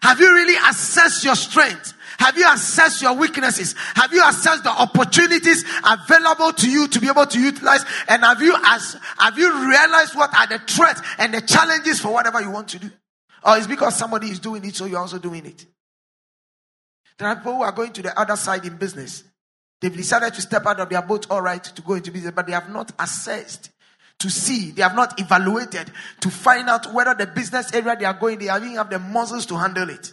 Have 0.03 0.21
you 0.21 0.33
really 0.33 0.57
assessed 0.69 1.25
your 1.25 1.35
strength? 1.35 1.95
Have 2.19 2.37
you 2.37 2.47
assessed 2.53 3.01
your 3.01 3.15
weaknesses? 3.15 3.77
Have 3.95 4.13
you 4.13 4.23
assessed 4.27 4.65
the 4.65 4.71
opportunities 4.71 5.65
available 5.85 6.53
to 6.53 6.69
you 6.69 6.89
to 6.89 7.01
be 7.01 7.09
able 7.09 7.27
to 7.27 7.41
utilize? 7.41 7.85
And 8.09 8.25
have 8.25 8.43
you 8.43 8.57
as 8.65 8.97
have 9.19 9.39
you 9.39 9.69
realized 9.69 10.17
what 10.17 10.35
are 10.37 10.47
the 10.49 10.59
threats 10.59 11.01
and 11.19 11.33
the 11.33 11.41
challenges 11.41 12.01
for 12.01 12.13
whatever 12.13 12.41
you 12.41 12.51
want 12.51 12.69
to 12.69 12.81
do? 12.81 12.91
Or 13.45 13.57
it's 13.57 13.69
because 13.69 13.95
somebody 13.95 14.29
is 14.31 14.41
doing 14.41 14.65
it, 14.65 14.75
so 14.75 14.87
you're 14.87 14.99
also 14.99 15.19
doing 15.19 15.47
it. 15.47 15.65
There 17.19 17.29
are 17.29 17.37
people 17.37 17.55
who 17.55 17.63
are 17.63 17.73
going 17.73 17.93
to 17.93 18.03
the 18.03 18.19
other 18.19 18.37
side 18.37 18.65
in 18.65 18.77
business. 18.77 19.23
They've 19.81 19.97
decided 19.97 20.35
to 20.35 20.43
step 20.43 20.67
out 20.67 20.81
of 20.81 20.89
their 20.89 21.03
boat, 21.03 21.29
all 21.31 21.43
right, 21.43 21.63
to 21.63 21.83
go 21.83 21.95
into 21.95 22.11
business, 22.11 22.33
but 22.35 22.47
they 22.47 22.53
have 22.53 22.69
not 22.69 22.91
assessed 22.99 23.71
to 24.19 24.31
see. 24.31 24.71
They 24.73 24.83
have 24.83 24.95
not 24.95 25.21
evaluated 25.21 25.91
to 26.21 26.31
find 26.31 26.69
out 26.69 26.93
whether 26.93 27.15
the 27.15 27.27
business 27.27 27.73
area 27.73 27.97
they 27.97 28.05
are 28.05 28.15
going, 28.15 28.39
they 28.39 28.55
even 28.55 28.75
have 28.75 28.91
the 28.91 28.99
muscles 28.99 29.47
to 29.47 29.57
handle 29.57 29.89
it. 29.91 30.13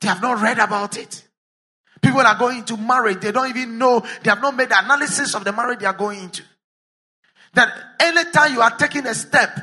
They 0.00 0.08
have 0.08 0.20
not 0.20 0.42
read 0.42 0.58
about 0.58 0.96
it. 0.98 1.26
People 2.02 2.20
are 2.20 2.38
going 2.38 2.58
into 2.58 2.76
marriage. 2.76 3.20
They 3.20 3.32
don't 3.32 3.48
even 3.48 3.78
know. 3.78 4.00
They 4.22 4.30
have 4.30 4.42
not 4.42 4.54
made 4.54 4.68
the 4.68 4.78
analysis 4.78 5.34
of 5.34 5.44
the 5.44 5.52
marriage 5.52 5.78
they 5.78 5.86
are 5.86 5.94
going 5.94 6.24
into. 6.24 6.42
That 7.54 7.72
anytime 8.00 8.52
you 8.52 8.60
are 8.60 8.76
taking 8.76 9.06
a 9.06 9.14
step, 9.14 9.58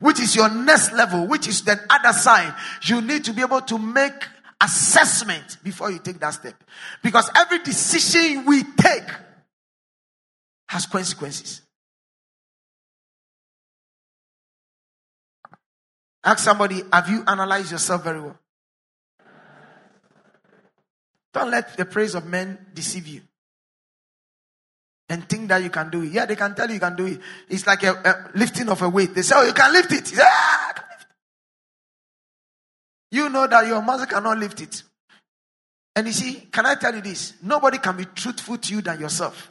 which 0.00 0.18
is 0.18 0.34
your 0.34 0.50
next 0.52 0.92
level, 0.92 1.26
which 1.26 1.46
is 1.46 1.62
the 1.62 1.78
other 1.88 2.12
side, 2.12 2.54
you 2.82 3.00
need 3.00 3.24
to 3.24 3.32
be 3.32 3.42
able 3.42 3.60
to 3.60 3.78
make 3.78 4.26
assessment 4.60 5.58
before 5.62 5.90
you 5.90 5.98
take 5.98 6.18
that 6.18 6.30
step. 6.30 6.54
Because 7.02 7.30
every 7.36 7.60
decision 7.60 8.44
we 8.46 8.64
take 8.64 9.08
has 10.68 10.86
consequences. 10.86 11.62
Ask 16.24 16.38
somebody, 16.38 16.82
have 16.90 17.08
you 17.08 17.22
analyzed 17.26 17.70
yourself 17.70 18.02
very 18.02 18.20
well? 18.20 18.38
Don't 21.34 21.50
let 21.50 21.76
the 21.76 21.84
praise 21.84 22.14
of 22.14 22.24
men 22.24 22.58
deceive 22.72 23.06
you. 23.06 23.20
And 25.08 25.28
think 25.28 25.48
that 25.48 25.62
you 25.62 25.68
can 25.68 25.90
do 25.90 26.02
it. 26.02 26.12
Yeah, 26.12 26.24
they 26.24 26.36
can 26.36 26.54
tell 26.54 26.68
you 26.68 26.74
you 26.74 26.80
can 26.80 26.96
do 26.96 27.06
it. 27.06 27.20
It's 27.48 27.66
like 27.66 27.82
a, 27.82 27.92
a 27.92 28.38
lifting 28.38 28.70
of 28.70 28.80
a 28.80 28.88
weight. 28.88 29.14
They 29.14 29.22
say, 29.22 29.34
oh, 29.36 29.44
you 29.44 29.52
can 29.52 29.70
lift 29.72 29.92
it. 29.92 30.12
Yeah, 30.16 30.24
lift 30.66 31.02
it. 31.02 31.06
You 33.10 33.28
know 33.28 33.46
that 33.46 33.66
your 33.66 33.82
muscle 33.82 34.06
cannot 34.06 34.38
lift 34.38 34.62
it. 34.62 34.82
And 35.94 36.06
you 36.06 36.12
see, 36.12 36.48
can 36.50 36.64
I 36.64 36.76
tell 36.76 36.94
you 36.94 37.02
this? 37.02 37.34
Nobody 37.42 37.78
can 37.78 37.96
be 37.96 38.06
truthful 38.06 38.56
to 38.56 38.74
you 38.74 38.80
than 38.80 38.98
yourself. 38.98 39.50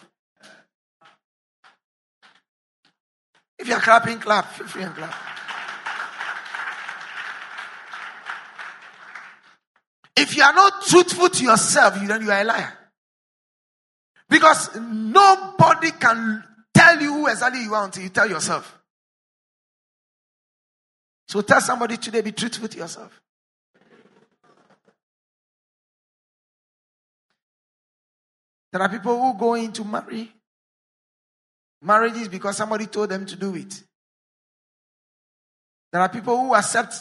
If 3.59 3.67
you're 3.67 3.79
clapping, 3.79 4.19
clap. 4.19 4.51
Feel 4.53 4.67
free 4.67 4.83
and 4.83 4.95
clap. 4.95 5.32
If 10.15 10.37
you 10.37 10.43
are 10.43 10.53
not 10.53 10.83
truthful 10.83 11.29
to 11.29 11.43
yourself, 11.43 11.95
then 11.95 12.21
you 12.23 12.31
are 12.31 12.41
a 12.41 12.43
liar. 12.43 12.73
Because 14.29 14.75
nobody 14.79 15.91
can 15.91 16.43
tell 16.73 16.99
you 17.01 17.13
who 17.13 17.27
exactly 17.27 17.63
you 17.63 17.73
are 17.73 17.85
until 17.85 18.03
you 18.03 18.09
tell 18.09 18.29
yourself. 18.29 18.79
So 21.27 21.41
tell 21.41 21.61
somebody 21.61 21.97
today, 21.97 22.21
be 22.21 22.31
truthful 22.31 22.67
to 22.67 22.77
yourself. 22.77 23.21
There 28.71 28.81
are 28.81 28.89
people 28.89 29.21
who 29.21 29.37
go 29.37 29.53
into 29.53 29.83
marry 29.83 30.31
marriages 31.81 32.27
because 32.27 32.57
somebody 32.57 32.87
told 32.87 33.09
them 33.09 33.25
to 33.25 33.35
do 33.35 33.55
it. 33.55 33.83
There 35.91 36.01
are 36.01 36.09
people 36.09 36.35
who 36.37 36.55
accept 36.55 36.95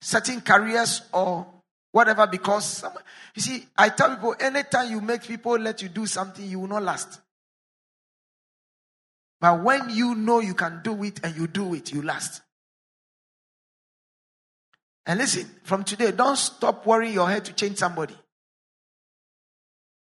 certain 0.00 0.40
careers 0.40 1.02
or 1.12 1.55
whatever 1.96 2.26
because 2.26 2.66
some, 2.66 2.92
you 3.34 3.40
see, 3.40 3.66
I 3.74 3.88
tell 3.88 4.10
people 4.10 4.34
anytime 4.38 4.90
you 4.90 5.00
make 5.00 5.22
people 5.22 5.58
let 5.58 5.80
you 5.80 5.88
do 5.88 6.04
something, 6.04 6.44
you 6.44 6.60
will 6.60 6.68
not 6.68 6.82
last. 6.82 7.20
But 9.40 9.64
when 9.64 9.88
you 9.88 10.14
know 10.14 10.40
you 10.40 10.52
can 10.52 10.82
do 10.84 11.02
it 11.04 11.20
and 11.24 11.34
you 11.34 11.46
do 11.46 11.72
it, 11.72 11.94
you 11.94 12.02
last. 12.02 12.42
And 15.06 15.18
listen, 15.18 15.48
from 15.62 15.84
today, 15.84 16.12
don't 16.12 16.36
stop 16.36 16.84
worrying 16.84 17.14
your 17.14 17.30
head 17.30 17.46
to 17.46 17.54
change 17.54 17.78
somebody. 17.78 18.14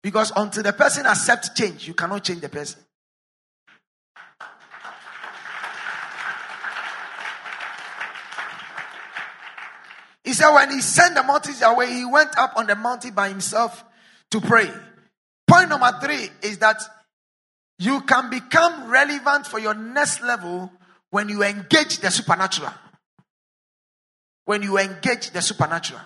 Because 0.02 0.32
until 0.34 0.62
the 0.62 0.72
person 0.72 1.04
accepts 1.04 1.50
change, 1.50 1.86
you 1.86 1.92
cannot 1.92 2.24
change 2.24 2.40
the 2.40 2.48
person. 2.48 2.80
He 10.26 10.32
said, 10.32 10.52
when 10.52 10.72
he 10.72 10.80
sent 10.80 11.14
the 11.14 11.22
mountains 11.22 11.62
away, 11.62 11.86
he 11.94 12.04
went 12.04 12.36
up 12.36 12.54
on 12.56 12.66
the 12.66 12.74
mountain 12.74 13.14
by 13.14 13.28
himself 13.28 13.84
to 14.32 14.40
pray. 14.40 14.68
Point 15.46 15.68
number 15.68 15.90
three 16.02 16.28
is 16.42 16.58
that 16.58 16.82
you 17.78 18.00
can 18.00 18.28
become 18.28 18.90
relevant 18.90 19.46
for 19.46 19.60
your 19.60 19.74
next 19.74 20.22
level 20.22 20.72
when 21.10 21.28
you 21.28 21.44
engage 21.44 21.98
the 21.98 22.10
supernatural. 22.10 22.72
When 24.46 24.64
you 24.64 24.78
engage 24.78 25.30
the 25.30 25.40
supernatural. 25.40 26.00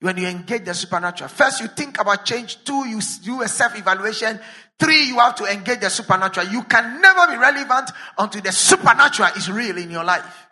When 0.00 0.18
you 0.18 0.26
engage 0.26 0.66
the 0.66 0.74
supernatural. 0.74 1.30
First, 1.30 1.62
you 1.62 1.68
think 1.68 1.98
about 1.98 2.26
change. 2.26 2.62
Two, 2.64 2.86
you 2.86 3.00
do 3.22 3.40
a 3.40 3.48
self 3.48 3.78
evaluation. 3.78 4.38
Three, 4.78 5.04
you 5.04 5.18
have 5.20 5.36
to 5.36 5.44
engage 5.46 5.80
the 5.80 5.88
supernatural. 5.88 6.48
You 6.48 6.64
can 6.64 7.00
never 7.00 7.32
be 7.32 7.38
relevant 7.38 7.90
until 8.18 8.42
the 8.42 8.52
supernatural 8.52 9.30
is 9.36 9.50
real 9.50 9.78
in 9.78 9.90
your 9.90 10.04
life. 10.04 10.43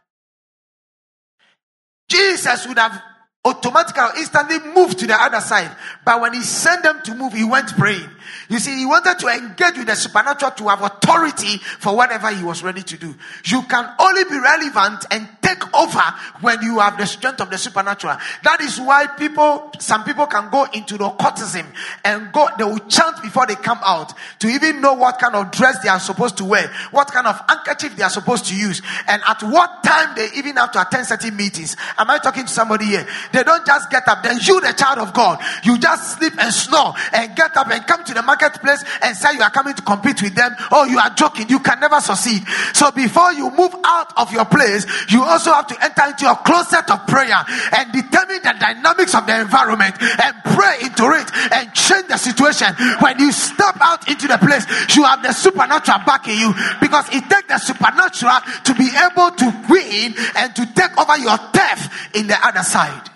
Jesus 2.12 2.66
would 2.66 2.78
have 2.78 3.02
automatically 3.44 4.20
instantly 4.20 4.58
moved 4.72 5.00
to 5.00 5.06
the 5.06 5.20
other 5.20 5.40
side. 5.40 5.70
But 6.04 6.20
when 6.20 6.32
he 6.32 6.42
sent 6.42 6.84
them 6.84 7.02
to 7.04 7.14
move, 7.14 7.32
he 7.32 7.44
went 7.44 7.68
praying. 7.76 8.08
You 8.48 8.60
see, 8.60 8.76
he 8.76 8.86
wanted 8.86 9.18
to 9.18 9.26
engage 9.28 9.78
with 9.78 9.88
the 9.88 9.96
supernatural 9.96 10.52
to 10.52 10.68
have 10.68 10.82
authority 10.82 11.58
for 11.58 11.96
whatever 11.96 12.30
he 12.30 12.44
was 12.44 12.62
ready 12.62 12.82
to 12.82 12.96
do. 12.96 13.14
You 13.44 13.62
can 13.62 13.88
only 13.98 14.24
be 14.24 14.38
relevant 14.38 15.06
and 15.10 15.28
take 15.42 15.74
over 15.74 16.02
when 16.40 16.62
you 16.62 16.78
have 16.78 16.96
the 16.98 17.06
strength 17.06 17.40
of 17.40 17.50
the 17.50 17.58
supernatural. 17.58 18.16
That 18.44 18.60
is 18.60 18.80
why 18.80 19.06
people, 19.18 19.72
some 19.80 20.04
people 20.04 20.26
can 20.26 20.50
go 20.50 20.66
into 20.72 20.96
the 20.96 21.06
occultism 21.06 21.66
and 22.04 22.32
go, 22.32 22.48
they 22.58 22.64
will 22.64 22.78
chant 22.78 23.22
before 23.22 23.46
they 23.46 23.56
come 23.56 23.80
out 23.84 24.12
to 24.38 24.48
even 24.48 24.80
know 24.80 24.94
what 24.94 25.18
kind 25.18 25.34
of 25.34 25.50
dress 25.50 25.82
they 25.82 25.88
are 25.88 26.00
supposed 26.00 26.36
to 26.36 26.44
wear, 26.44 26.72
what 26.92 27.10
kind 27.10 27.26
of 27.26 27.40
handkerchief 27.48 27.96
they 27.96 28.04
are 28.04 28.10
supposed 28.10 28.46
to 28.46 28.56
use, 28.56 28.82
and 29.08 29.20
at 29.26 29.42
what 29.42 29.82
time 29.82 30.14
they 30.14 30.28
even 30.36 30.56
have 30.56 30.70
to 30.72 30.80
attend 30.80 31.06
certain 31.06 31.36
meetings. 31.36 31.76
Am 31.98 32.08
I 32.08 32.18
talking 32.18 32.44
to 32.44 32.52
somebody 32.52 32.86
here? 32.86 33.06
They 33.32 33.42
don't 33.42 33.64
just 33.66 33.90
get 33.90 34.06
up. 34.08 34.22
Then 34.22 34.38
you, 34.42 34.60
the 34.60 34.72
child 34.72 34.98
of 34.98 35.12
God, 35.12 35.40
you 35.64 35.78
just 35.78 36.18
sleep 36.18 36.34
and 36.38 36.52
snore 36.52 36.94
and 37.12 37.34
get 37.36 37.56
up 37.56 37.70
and 37.70 37.86
come 37.86 38.04
to 38.04 38.14
the 38.14 38.22
marketplace 38.22 38.84
and 39.02 39.16
say 39.16 39.34
you 39.34 39.42
are 39.42 39.50
coming 39.50 39.74
to 39.74 39.82
compete 39.82 40.22
with 40.22 40.34
them, 40.34 40.54
oh, 40.70 40.84
you 40.84 40.98
are 40.98 41.10
joking. 41.10 41.48
You 41.48 41.60
can 41.60 41.80
never 41.80 42.00
succeed. 42.00 42.42
So 42.72 42.90
before 42.90 43.32
you 43.32 43.50
move 43.50 43.74
out 43.84 44.12
of 44.16 44.32
your 44.32 44.44
place, 44.44 44.86
you 45.10 45.22
also 45.22 45.52
have 45.52 45.66
to 45.68 45.84
enter 45.84 46.04
into 46.10 46.30
a 46.30 46.36
closet 46.36 46.90
of 46.90 47.06
prayer 47.06 47.40
and 47.76 47.92
determine 47.92 48.42
the 48.42 48.54
dynamics 48.58 49.14
of 49.14 49.26
the 49.26 49.40
environment 49.40 49.96
and 50.00 50.34
pray 50.44 50.78
into 50.82 51.04
it 51.12 51.28
and 51.52 51.72
change 51.74 52.08
the 52.08 52.16
situation. 52.16 52.74
When 53.00 53.18
you 53.18 53.32
step 53.32 53.76
out 53.80 54.08
into 54.08 54.28
the 54.28 54.38
place, 54.38 54.66
you 54.96 55.04
have 55.04 55.22
the 55.22 55.32
supernatural 55.32 56.00
backing 56.06 56.38
you 56.38 56.54
because 56.80 57.08
it 57.12 57.28
takes 57.28 57.48
the 57.48 57.58
supernatural 57.58 58.40
to 58.64 58.74
be 58.74 58.88
able 58.88 59.30
to 59.36 59.46
win 59.68 60.14
and 60.36 60.54
to 60.56 60.66
take 60.74 60.96
over 60.98 61.18
your 61.18 61.38
death 61.52 61.90
in 62.14 62.26
the 62.26 62.36
other 62.46 62.62
side. 62.62 63.08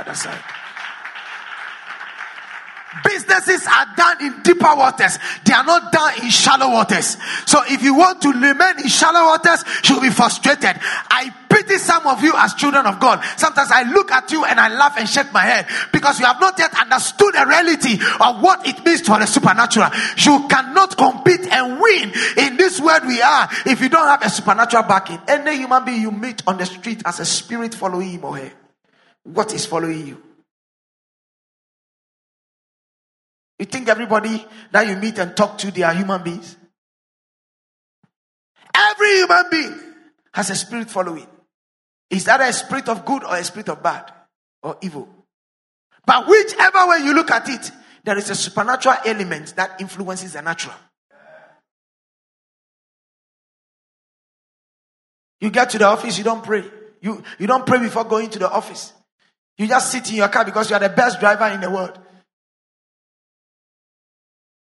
The 0.00 0.10
other 0.10 0.14
side. 0.14 0.40
Businesses 3.04 3.66
are 3.66 3.86
done 3.96 4.16
in 4.24 4.42
deeper 4.42 4.74
waters. 4.74 5.18
They 5.44 5.52
are 5.52 5.64
not 5.64 5.92
done 5.92 6.24
in 6.24 6.30
shallow 6.30 6.70
waters. 6.70 7.16
So 7.46 7.60
if 7.68 7.82
you 7.82 7.94
want 7.94 8.20
to 8.22 8.32
remain 8.32 8.80
in 8.80 8.88
shallow 8.88 9.26
waters, 9.26 9.62
you'll 9.84 10.00
be 10.00 10.10
frustrated. 10.10 10.76
I 10.80 11.32
pity 11.48 11.78
some 11.78 12.06
of 12.06 12.22
you 12.24 12.32
as 12.34 12.54
children 12.54 12.86
of 12.86 12.98
God. 12.98 13.22
Sometimes 13.36 13.70
I 13.70 13.82
look 13.92 14.10
at 14.10 14.32
you 14.32 14.44
and 14.44 14.58
I 14.58 14.68
laugh 14.68 14.96
and 14.98 15.08
shake 15.08 15.32
my 15.32 15.42
head 15.42 15.66
because 15.92 16.18
you 16.18 16.26
have 16.26 16.40
not 16.40 16.58
yet 16.58 16.72
understood 16.80 17.34
the 17.34 17.46
reality 17.46 17.94
of 18.20 18.42
what 18.42 18.66
it 18.66 18.84
means 18.84 19.02
for 19.02 19.18
the 19.18 19.26
supernatural. 19.26 19.90
You 20.16 20.48
cannot 20.48 20.96
compete 20.96 21.46
and 21.52 21.80
win 21.80 22.12
in 22.38 22.56
this 22.56 22.80
world 22.80 23.06
we 23.06 23.20
are 23.22 23.48
if 23.66 23.80
you 23.80 23.88
don't 23.88 24.08
have 24.08 24.22
a 24.22 24.30
supernatural 24.30 24.82
backing. 24.84 25.20
Any 25.28 25.58
human 25.58 25.84
being 25.84 26.02
you 26.02 26.10
meet 26.10 26.42
on 26.46 26.58
the 26.58 26.66
street 26.66 27.02
as 27.04 27.20
a 27.20 27.24
spirit 27.24 27.74
following 27.74 28.10
him 28.10 28.24
or 28.24 28.38
her, 28.38 28.50
what 29.24 29.52
is 29.52 29.66
following 29.66 30.06
you? 30.06 30.22
You 33.58 33.66
think 33.66 33.88
everybody 33.88 34.44
that 34.72 34.86
you 34.88 34.96
meet 34.96 35.18
and 35.18 35.36
talk 35.36 35.58
to, 35.58 35.70
they 35.70 35.82
are 35.82 35.92
human 35.92 36.22
beings? 36.22 36.56
Every 38.74 39.16
human 39.16 39.44
being 39.50 39.80
has 40.32 40.48
a 40.50 40.56
spirit 40.56 40.88
following. 40.88 41.26
Is 42.08 42.24
that 42.24 42.40
a 42.40 42.52
spirit 42.52 42.88
of 42.88 43.04
good 43.04 43.22
or 43.22 43.36
a 43.36 43.44
spirit 43.44 43.68
of 43.68 43.82
bad 43.82 44.10
or 44.62 44.78
evil? 44.80 45.08
But 46.06 46.26
whichever 46.26 46.86
way 46.86 46.98
you 47.04 47.14
look 47.14 47.30
at 47.30 47.48
it, 47.48 47.70
there 48.02 48.16
is 48.16 48.30
a 48.30 48.34
supernatural 48.34 48.96
element 49.04 49.54
that 49.56 49.80
influences 49.80 50.32
the 50.32 50.42
natural. 50.42 50.74
You 55.40 55.50
get 55.50 55.70
to 55.70 55.78
the 55.78 55.86
office, 55.86 56.18
you 56.18 56.24
don't 56.24 56.42
pray. 56.42 56.64
You, 57.00 57.22
you 57.38 57.46
don't 57.46 57.66
pray 57.66 57.78
before 57.78 58.04
going 58.04 58.30
to 58.30 58.38
the 58.38 58.50
office. 58.50 58.92
You 59.60 59.66
just 59.66 59.92
sit 59.92 60.08
in 60.08 60.16
your 60.16 60.30
car 60.30 60.46
because 60.46 60.70
you 60.70 60.76
are 60.76 60.80
the 60.80 60.88
best 60.88 61.20
driver 61.20 61.44
in 61.48 61.60
the 61.60 61.68
world. 61.68 61.98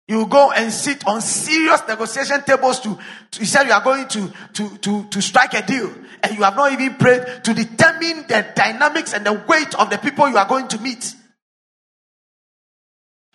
You 0.09 0.27
go 0.27 0.51
and 0.51 0.69
sit 0.69 1.07
on 1.07 1.21
serious 1.21 1.81
negotiation 1.87 2.41
tables 2.43 2.81
to, 2.81 2.99
to 3.31 3.39
you 3.39 3.45
said 3.45 3.67
you 3.67 3.71
are 3.71 3.81
going 3.81 4.09
to, 4.09 4.33
to, 4.51 4.77
to, 4.79 5.05
to 5.05 5.21
strike 5.21 5.53
a 5.53 5.65
deal. 5.65 5.93
And 6.21 6.35
you 6.35 6.43
have 6.43 6.57
not 6.57 6.73
even 6.73 6.95
prayed 6.95 7.23
to 7.45 7.53
determine 7.53 8.27
the 8.27 8.45
dynamics 8.53 9.13
and 9.13 9.25
the 9.25 9.41
weight 9.47 9.73
of 9.75 9.89
the 9.89 9.97
people 9.97 10.27
you 10.27 10.35
are 10.35 10.45
going 10.45 10.67
to 10.67 10.77
meet. 10.81 11.15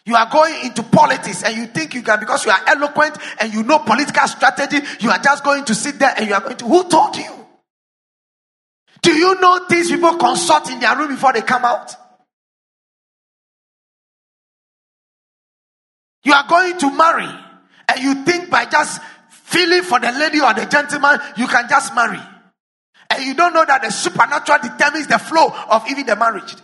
You 0.04 0.14
are 0.14 0.28
going 0.30 0.66
into 0.66 0.82
politics 0.82 1.42
and 1.42 1.56
you 1.56 1.68
think 1.68 1.94
you 1.94 2.02
can, 2.02 2.20
because 2.20 2.44
you 2.44 2.50
are 2.50 2.60
eloquent 2.66 3.16
and 3.40 3.54
you 3.54 3.62
know 3.62 3.78
political 3.78 4.28
strategy, 4.28 4.80
you 5.00 5.08
are 5.08 5.20
just 5.20 5.42
going 5.42 5.64
to 5.64 5.74
sit 5.74 5.98
there 5.98 6.12
and 6.18 6.28
you 6.28 6.34
are 6.34 6.42
going 6.42 6.58
to, 6.58 6.66
who 6.66 6.86
told 6.86 7.16
you? 7.16 7.45
Do 9.06 9.12
you 9.12 9.40
know 9.40 9.60
these 9.68 9.88
people 9.88 10.16
consult 10.16 10.68
in 10.68 10.80
their 10.80 10.96
room 10.96 11.10
before 11.10 11.32
they 11.32 11.42
come 11.42 11.64
out? 11.64 11.94
You 16.24 16.32
are 16.32 16.44
going 16.48 16.76
to 16.78 16.90
marry, 16.90 17.28
and 17.88 18.02
you 18.02 18.24
think 18.24 18.50
by 18.50 18.64
just 18.64 19.00
feeling 19.30 19.82
for 19.82 20.00
the 20.00 20.10
lady 20.10 20.40
or 20.40 20.52
the 20.54 20.66
gentleman, 20.66 21.20
you 21.36 21.46
can 21.46 21.68
just 21.68 21.94
marry. 21.94 22.18
And 23.08 23.24
you 23.24 23.34
don't 23.34 23.54
know 23.54 23.64
that 23.64 23.82
the 23.82 23.92
supernatural 23.92 24.58
determines 24.60 25.06
the 25.06 25.20
flow 25.20 25.54
of 25.70 25.88
even 25.88 26.04
the 26.04 26.16
marriage. 26.16 26.56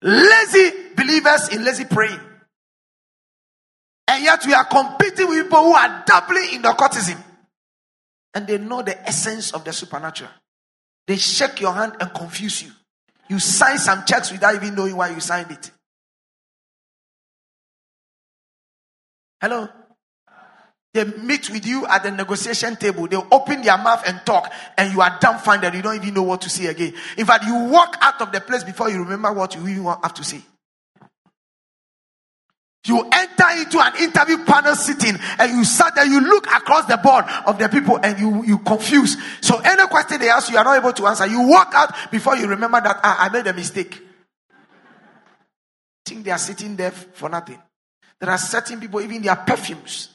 Lazy 0.00 0.70
believers 0.96 1.50
in 1.50 1.62
lazy 1.62 1.84
praying. 1.84 2.20
And 4.08 4.24
yet 4.24 4.46
we 4.46 4.54
are 4.54 4.64
competing 4.64 5.28
with 5.28 5.42
people 5.42 5.64
who 5.64 5.74
are 5.74 6.02
doubling 6.06 6.54
in 6.54 6.62
the 6.62 6.70
occultism. 6.70 7.22
And 8.36 8.46
they 8.46 8.58
know 8.58 8.82
the 8.82 9.00
essence 9.08 9.52
of 9.52 9.64
the 9.64 9.72
supernatural. 9.72 10.28
They 11.06 11.16
shake 11.16 11.58
your 11.62 11.72
hand 11.72 11.94
and 11.98 12.12
confuse 12.12 12.62
you. 12.62 12.70
You 13.30 13.38
sign 13.38 13.78
some 13.78 14.04
checks 14.04 14.30
without 14.30 14.54
even 14.54 14.74
knowing 14.74 14.94
why 14.94 15.08
you 15.08 15.20
signed 15.20 15.50
it. 15.50 15.70
Hello? 19.40 19.66
They 20.92 21.04
meet 21.04 21.48
with 21.48 21.66
you 21.66 21.86
at 21.86 22.02
the 22.02 22.10
negotiation 22.10 22.76
table. 22.76 23.08
They 23.08 23.16
open 23.16 23.62
their 23.62 23.78
mouth 23.78 24.02
and 24.06 24.20
talk, 24.26 24.52
and 24.76 24.92
you 24.92 25.00
are 25.00 25.18
dumbfounded. 25.18 25.72
You 25.72 25.80
don't 25.80 25.96
even 25.96 26.12
know 26.12 26.24
what 26.24 26.42
to 26.42 26.50
say 26.50 26.66
again. 26.66 26.92
In 27.16 27.24
fact, 27.24 27.44
you 27.44 27.54
walk 27.70 27.96
out 28.02 28.20
of 28.20 28.32
the 28.32 28.42
place 28.42 28.64
before 28.64 28.90
you 28.90 28.98
remember 28.98 29.32
what 29.32 29.54
you 29.54 29.66
even 29.66 29.84
have 29.84 30.12
to 30.12 30.24
say. 30.24 30.42
You 32.86 33.02
enter 33.12 33.48
into 33.58 33.80
an 33.80 33.96
interview 34.00 34.44
panel 34.44 34.76
sitting 34.76 35.16
and 35.38 35.56
you 35.56 35.64
sat 35.64 35.96
there, 35.96 36.06
you 36.06 36.20
look 36.20 36.46
across 36.46 36.86
the 36.86 36.96
board 36.96 37.24
of 37.44 37.58
the 37.58 37.68
people 37.68 37.98
and 38.00 38.18
you, 38.18 38.44
you 38.44 38.58
confuse. 38.58 39.16
So 39.40 39.58
any 39.58 39.86
question 39.88 40.20
they 40.20 40.28
ask 40.28 40.48
you, 40.48 40.54
you 40.54 40.58
are 40.58 40.64
not 40.64 40.78
able 40.78 40.92
to 40.92 41.06
answer. 41.06 41.26
You 41.26 41.48
walk 41.48 41.72
out 41.74 42.10
before 42.12 42.36
you 42.36 42.46
remember 42.46 42.80
that 42.80 43.00
ah, 43.02 43.24
I 43.24 43.28
made 43.28 43.46
a 43.48 43.52
mistake. 43.52 44.00
Think 46.04 46.24
they 46.24 46.30
are 46.30 46.38
sitting 46.38 46.76
there 46.76 46.92
for 46.92 47.28
nothing. 47.28 47.58
There 48.20 48.30
are 48.30 48.38
certain 48.38 48.78
people, 48.78 49.00
even 49.00 49.20
their 49.20 49.36
perfumes 49.36 50.10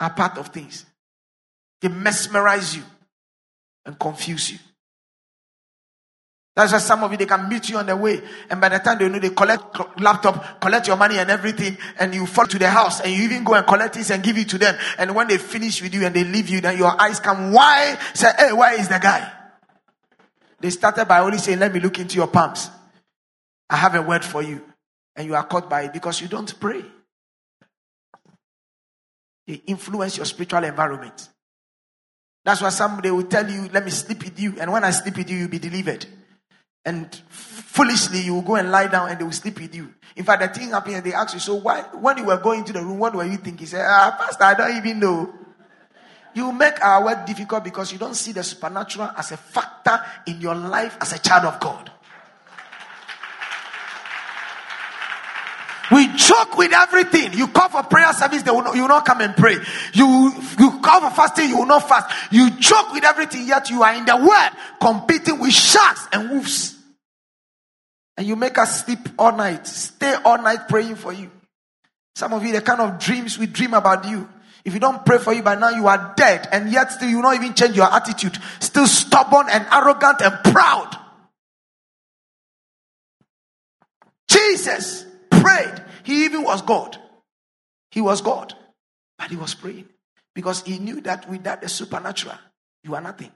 are 0.00 0.10
part 0.10 0.38
of 0.38 0.48
things. 0.48 0.86
They 1.82 1.88
mesmerize 1.88 2.76
you 2.76 2.82
and 3.84 3.98
confuse 3.98 4.52
you. 4.52 4.58
That's 6.58 6.72
why 6.72 6.78
some 6.80 7.04
of 7.04 7.12
you 7.12 7.16
they 7.16 7.24
can 7.24 7.48
meet 7.48 7.68
you 7.68 7.76
on 7.76 7.86
the 7.86 7.96
way, 7.96 8.20
and 8.50 8.60
by 8.60 8.68
the 8.68 8.80
time 8.80 8.98
they 8.98 9.08
know 9.08 9.20
they 9.20 9.30
collect 9.30 10.00
laptop, 10.00 10.60
collect 10.60 10.88
your 10.88 10.96
money 10.96 11.16
and 11.16 11.30
everything, 11.30 11.78
and 12.00 12.12
you 12.12 12.26
fall 12.26 12.46
to 12.46 12.58
the 12.58 12.68
house, 12.68 13.00
and 13.00 13.12
you 13.12 13.22
even 13.22 13.44
go 13.44 13.54
and 13.54 13.64
collect 13.64 13.96
it 13.96 14.10
and 14.10 14.24
give 14.24 14.36
it 14.36 14.48
to 14.48 14.58
them. 14.58 14.76
And 14.98 15.14
when 15.14 15.28
they 15.28 15.38
finish 15.38 15.80
with 15.80 15.94
you 15.94 16.04
and 16.04 16.12
they 16.12 16.24
leave 16.24 16.48
you, 16.48 16.60
then 16.60 16.76
your 16.76 17.00
eyes 17.00 17.20
come. 17.20 17.52
Why? 17.52 17.96
Say, 18.12 18.32
hey, 18.36 18.52
why 18.52 18.72
is 18.72 18.88
the 18.88 18.98
guy? 18.98 19.32
They 20.58 20.70
started 20.70 21.04
by 21.06 21.20
only 21.20 21.38
saying, 21.38 21.60
"Let 21.60 21.72
me 21.72 21.78
look 21.78 21.96
into 22.00 22.16
your 22.16 22.26
palms. 22.26 22.70
I 23.70 23.76
have 23.76 23.94
a 23.94 24.02
word 24.02 24.24
for 24.24 24.42
you," 24.42 24.60
and 25.14 25.28
you 25.28 25.36
are 25.36 25.44
caught 25.44 25.70
by 25.70 25.82
it 25.82 25.92
because 25.92 26.20
you 26.20 26.26
don't 26.26 26.58
pray. 26.58 26.84
They 29.46 29.62
influence 29.68 30.16
your 30.16 30.26
spiritual 30.26 30.64
environment. 30.64 31.28
That's 32.44 32.60
why 32.60 32.70
somebody 32.70 33.12
will 33.12 33.28
tell 33.28 33.48
you, 33.48 33.68
"Let 33.72 33.84
me 33.84 33.92
sleep 33.92 34.24
with 34.24 34.40
you," 34.40 34.56
and 34.58 34.72
when 34.72 34.82
I 34.82 34.90
sleep 34.90 35.18
with 35.18 35.30
you, 35.30 35.36
you'll 35.36 35.48
be 35.48 35.60
delivered 35.60 36.04
and 36.88 37.14
foolishly 37.28 38.20
you 38.20 38.34
will 38.34 38.42
go 38.42 38.56
and 38.56 38.70
lie 38.70 38.86
down 38.86 39.10
and 39.10 39.20
they 39.20 39.24
will 39.24 39.30
sleep 39.30 39.60
with 39.60 39.74
you. 39.74 39.92
In 40.16 40.24
fact, 40.24 40.40
the 40.42 40.48
thing 40.58 40.70
happened 40.70 40.96
and 40.96 41.04
they 41.04 41.12
asked 41.12 41.34
you, 41.34 41.40
so 41.40 41.54
why, 41.56 41.82
when 41.92 42.18
you 42.18 42.24
were 42.24 42.38
going 42.38 42.64
to 42.64 42.72
the 42.72 42.80
room, 42.80 42.98
what 42.98 43.14
were 43.14 43.24
you 43.24 43.36
thinking? 43.36 43.58
He 43.58 43.66
said, 43.66 43.84
ah, 43.86 44.16
Pastor, 44.18 44.44
I 44.44 44.54
don't 44.54 44.76
even 44.76 44.98
know. 44.98 45.32
You 46.34 46.50
make 46.50 46.82
our 46.82 47.04
work 47.04 47.26
difficult 47.26 47.62
because 47.62 47.92
you 47.92 47.98
don't 47.98 48.14
see 48.14 48.32
the 48.32 48.42
supernatural 48.42 49.10
as 49.16 49.32
a 49.32 49.36
factor 49.36 50.00
in 50.26 50.40
your 50.40 50.54
life 50.54 50.96
as 51.00 51.12
a 51.12 51.18
child 51.18 51.44
of 51.44 51.60
God. 51.60 51.90
We 55.90 56.08
joke 56.16 56.56
with 56.58 56.72
everything. 56.72 57.32
You 57.32 57.48
call 57.48 57.68
for 57.68 57.82
prayer 57.82 58.12
service, 58.12 58.42
they 58.42 58.50
will 58.50 58.62
not, 58.62 58.74
you 58.76 58.82
will 58.82 58.88
not 58.88 59.06
come 59.06 59.20
and 59.20 59.36
pray. 59.36 59.56
You, 59.94 60.32
you 60.58 60.80
call 60.80 61.00
for 61.00 61.14
fasting, 61.14 61.48
you 61.48 61.58
will 61.58 61.66
not 61.66 61.88
fast. 61.88 62.14
You 62.32 62.50
joke 62.50 62.92
with 62.92 63.04
everything, 63.04 63.46
yet 63.46 63.70
you 63.70 63.82
are 63.82 63.94
in 63.94 64.04
the 64.04 64.16
world 64.16 64.52
competing 64.80 65.38
with 65.38 65.52
sharks 65.52 66.06
and 66.12 66.30
wolves. 66.30 66.77
And 68.18 68.26
you 68.26 68.34
make 68.34 68.58
us 68.58 68.84
sleep 68.84 68.98
all 69.16 69.36
night, 69.36 69.64
stay 69.68 70.12
all 70.24 70.42
night 70.42 70.68
praying 70.68 70.96
for 70.96 71.12
you. 71.12 71.30
Some 72.16 72.32
of 72.32 72.44
you, 72.44 72.52
the 72.52 72.60
kind 72.60 72.80
of 72.80 72.98
dreams 72.98 73.38
we 73.38 73.46
dream 73.46 73.74
about 73.74 74.08
you. 74.08 74.28
If 74.64 74.74
you 74.74 74.80
don't 74.80 75.06
pray 75.06 75.18
for 75.18 75.32
you 75.32 75.40
by 75.40 75.54
now, 75.54 75.68
you 75.68 75.86
are 75.86 76.14
dead. 76.16 76.48
And 76.50 76.72
yet 76.72 76.90
still 76.90 77.08
you 77.08 77.22
not 77.22 77.36
even 77.36 77.54
change 77.54 77.76
your 77.76 77.90
attitude. 77.90 78.36
Still 78.58 78.88
stubborn 78.88 79.46
and 79.48 79.64
arrogant 79.70 80.20
and 80.20 80.52
proud. 80.52 80.96
Jesus 84.26 85.06
prayed. 85.30 85.80
He 86.02 86.24
even 86.24 86.42
was 86.42 86.60
God. 86.62 86.98
He 87.92 88.00
was 88.00 88.20
God. 88.20 88.52
But 89.16 89.30
he 89.30 89.36
was 89.36 89.54
praying. 89.54 89.88
Because 90.34 90.64
he 90.64 90.80
knew 90.80 91.00
that 91.02 91.30
without 91.30 91.62
the 91.62 91.68
supernatural, 91.68 92.34
you 92.82 92.96
are 92.96 93.00
nothing. 93.00 93.30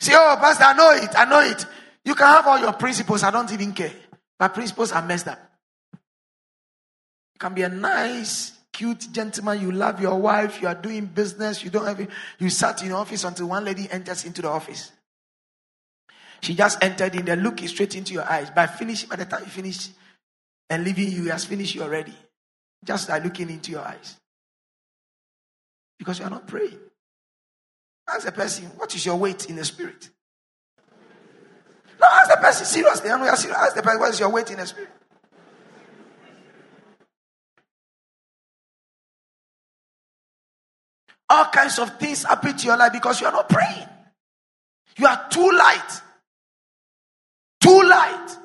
Say, 0.00 0.14
oh, 0.16 0.36
Pastor, 0.40 0.64
I 0.64 0.72
know 0.72 0.90
it. 0.92 1.10
I 1.14 1.24
know 1.26 1.40
it. 1.40 1.66
You 2.04 2.14
can 2.14 2.26
have 2.26 2.46
all 2.46 2.58
your 2.58 2.72
principles. 2.72 3.22
I 3.22 3.30
don't 3.30 3.52
even 3.52 3.72
care. 3.72 3.92
My 4.38 4.48
principles 4.48 4.92
are 4.92 5.02
messed 5.02 5.28
up. 5.28 5.38
You 5.92 7.38
can 7.38 7.52
be 7.52 7.62
a 7.62 7.68
nice, 7.68 8.52
cute 8.72 9.12
gentleman. 9.12 9.60
You 9.60 9.70
love 9.70 10.00
your 10.00 10.18
wife. 10.18 10.62
You 10.62 10.68
are 10.68 10.74
doing 10.74 11.04
business. 11.04 11.62
You 11.62 11.68
don't 11.68 11.84
have. 11.84 12.08
You 12.38 12.48
sat 12.48 12.80
in 12.82 12.88
your 12.88 12.96
office 12.96 13.24
until 13.24 13.48
one 13.48 13.64
lady 13.64 13.88
enters 13.90 14.24
into 14.24 14.40
the 14.40 14.48
office. 14.48 14.90
She 16.40 16.54
just 16.54 16.82
entered 16.82 17.14
in 17.14 17.26
there, 17.26 17.36
looking 17.36 17.68
straight 17.68 17.94
into 17.94 18.14
your 18.14 18.24
eyes. 18.24 18.48
By 18.50 18.66
finishing, 18.66 19.10
by 19.10 19.16
the 19.16 19.26
time 19.26 19.42
you 19.44 19.50
finish 19.50 19.90
and 20.70 20.82
leaving 20.82 21.12
you, 21.12 21.30
has 21.30 21.44
finished 21.44 21.74
you 21.74 21.82
already. 21.82 22.14
Just 22.82 23.08
by 23.08 23.18
looking 23.18 23.50
into 23.50 23.72
your 23.72 23.82
eyes. 23.82 24.16
Because 25.98 26.18
you 26.18 26.24
are 26.24 26.30
not 26.30 26.46
praying. 26.46 26.78
Ask 28.12 28.26
the 28.26 28.32
person, 28.32 28.66
what 28.76 28.94
is 28.94 29.06
your 29.06 29.16
weight 29.16 29.48
in 29.48 29.56
the 29.56 29.64
spirit? 29.64 30.10
No, 32.00 32.06
ask 32.10 32.30
the 32.30 32.36
person 32.36 32.66
seriously. 32.66 33.10
I'm 33.10 33.36
serious. 33.36 33.58
Ask 33.58 33.74
the 33.76 33.82
person, 33.82 34.00
what 34.00 34.10
is 34.10 34.20
your 34.20 34.30
weight 34.30 34.50
in 34.50 34.58
the 34.58 34.66
spirit? 34.66 34.88
All 41.28 41.44
kinds 41.44 41.78
of 41.78 41.96
things 41.98 42.24
happen 42.24 42.56
to 42.56 42.66
your 42.66 42.76
life 42.76 42.92
because 42.92 43.20
you 43.20 43.26
are 43.28 43.32
not 43.32 43.48
praying. 43.48 43.86
You 44.98 45.06
are 45.06 45.28
too 45.30 45.50
light. 45.52 46.02
Too 47.60 47.82
light. 47.82 48.36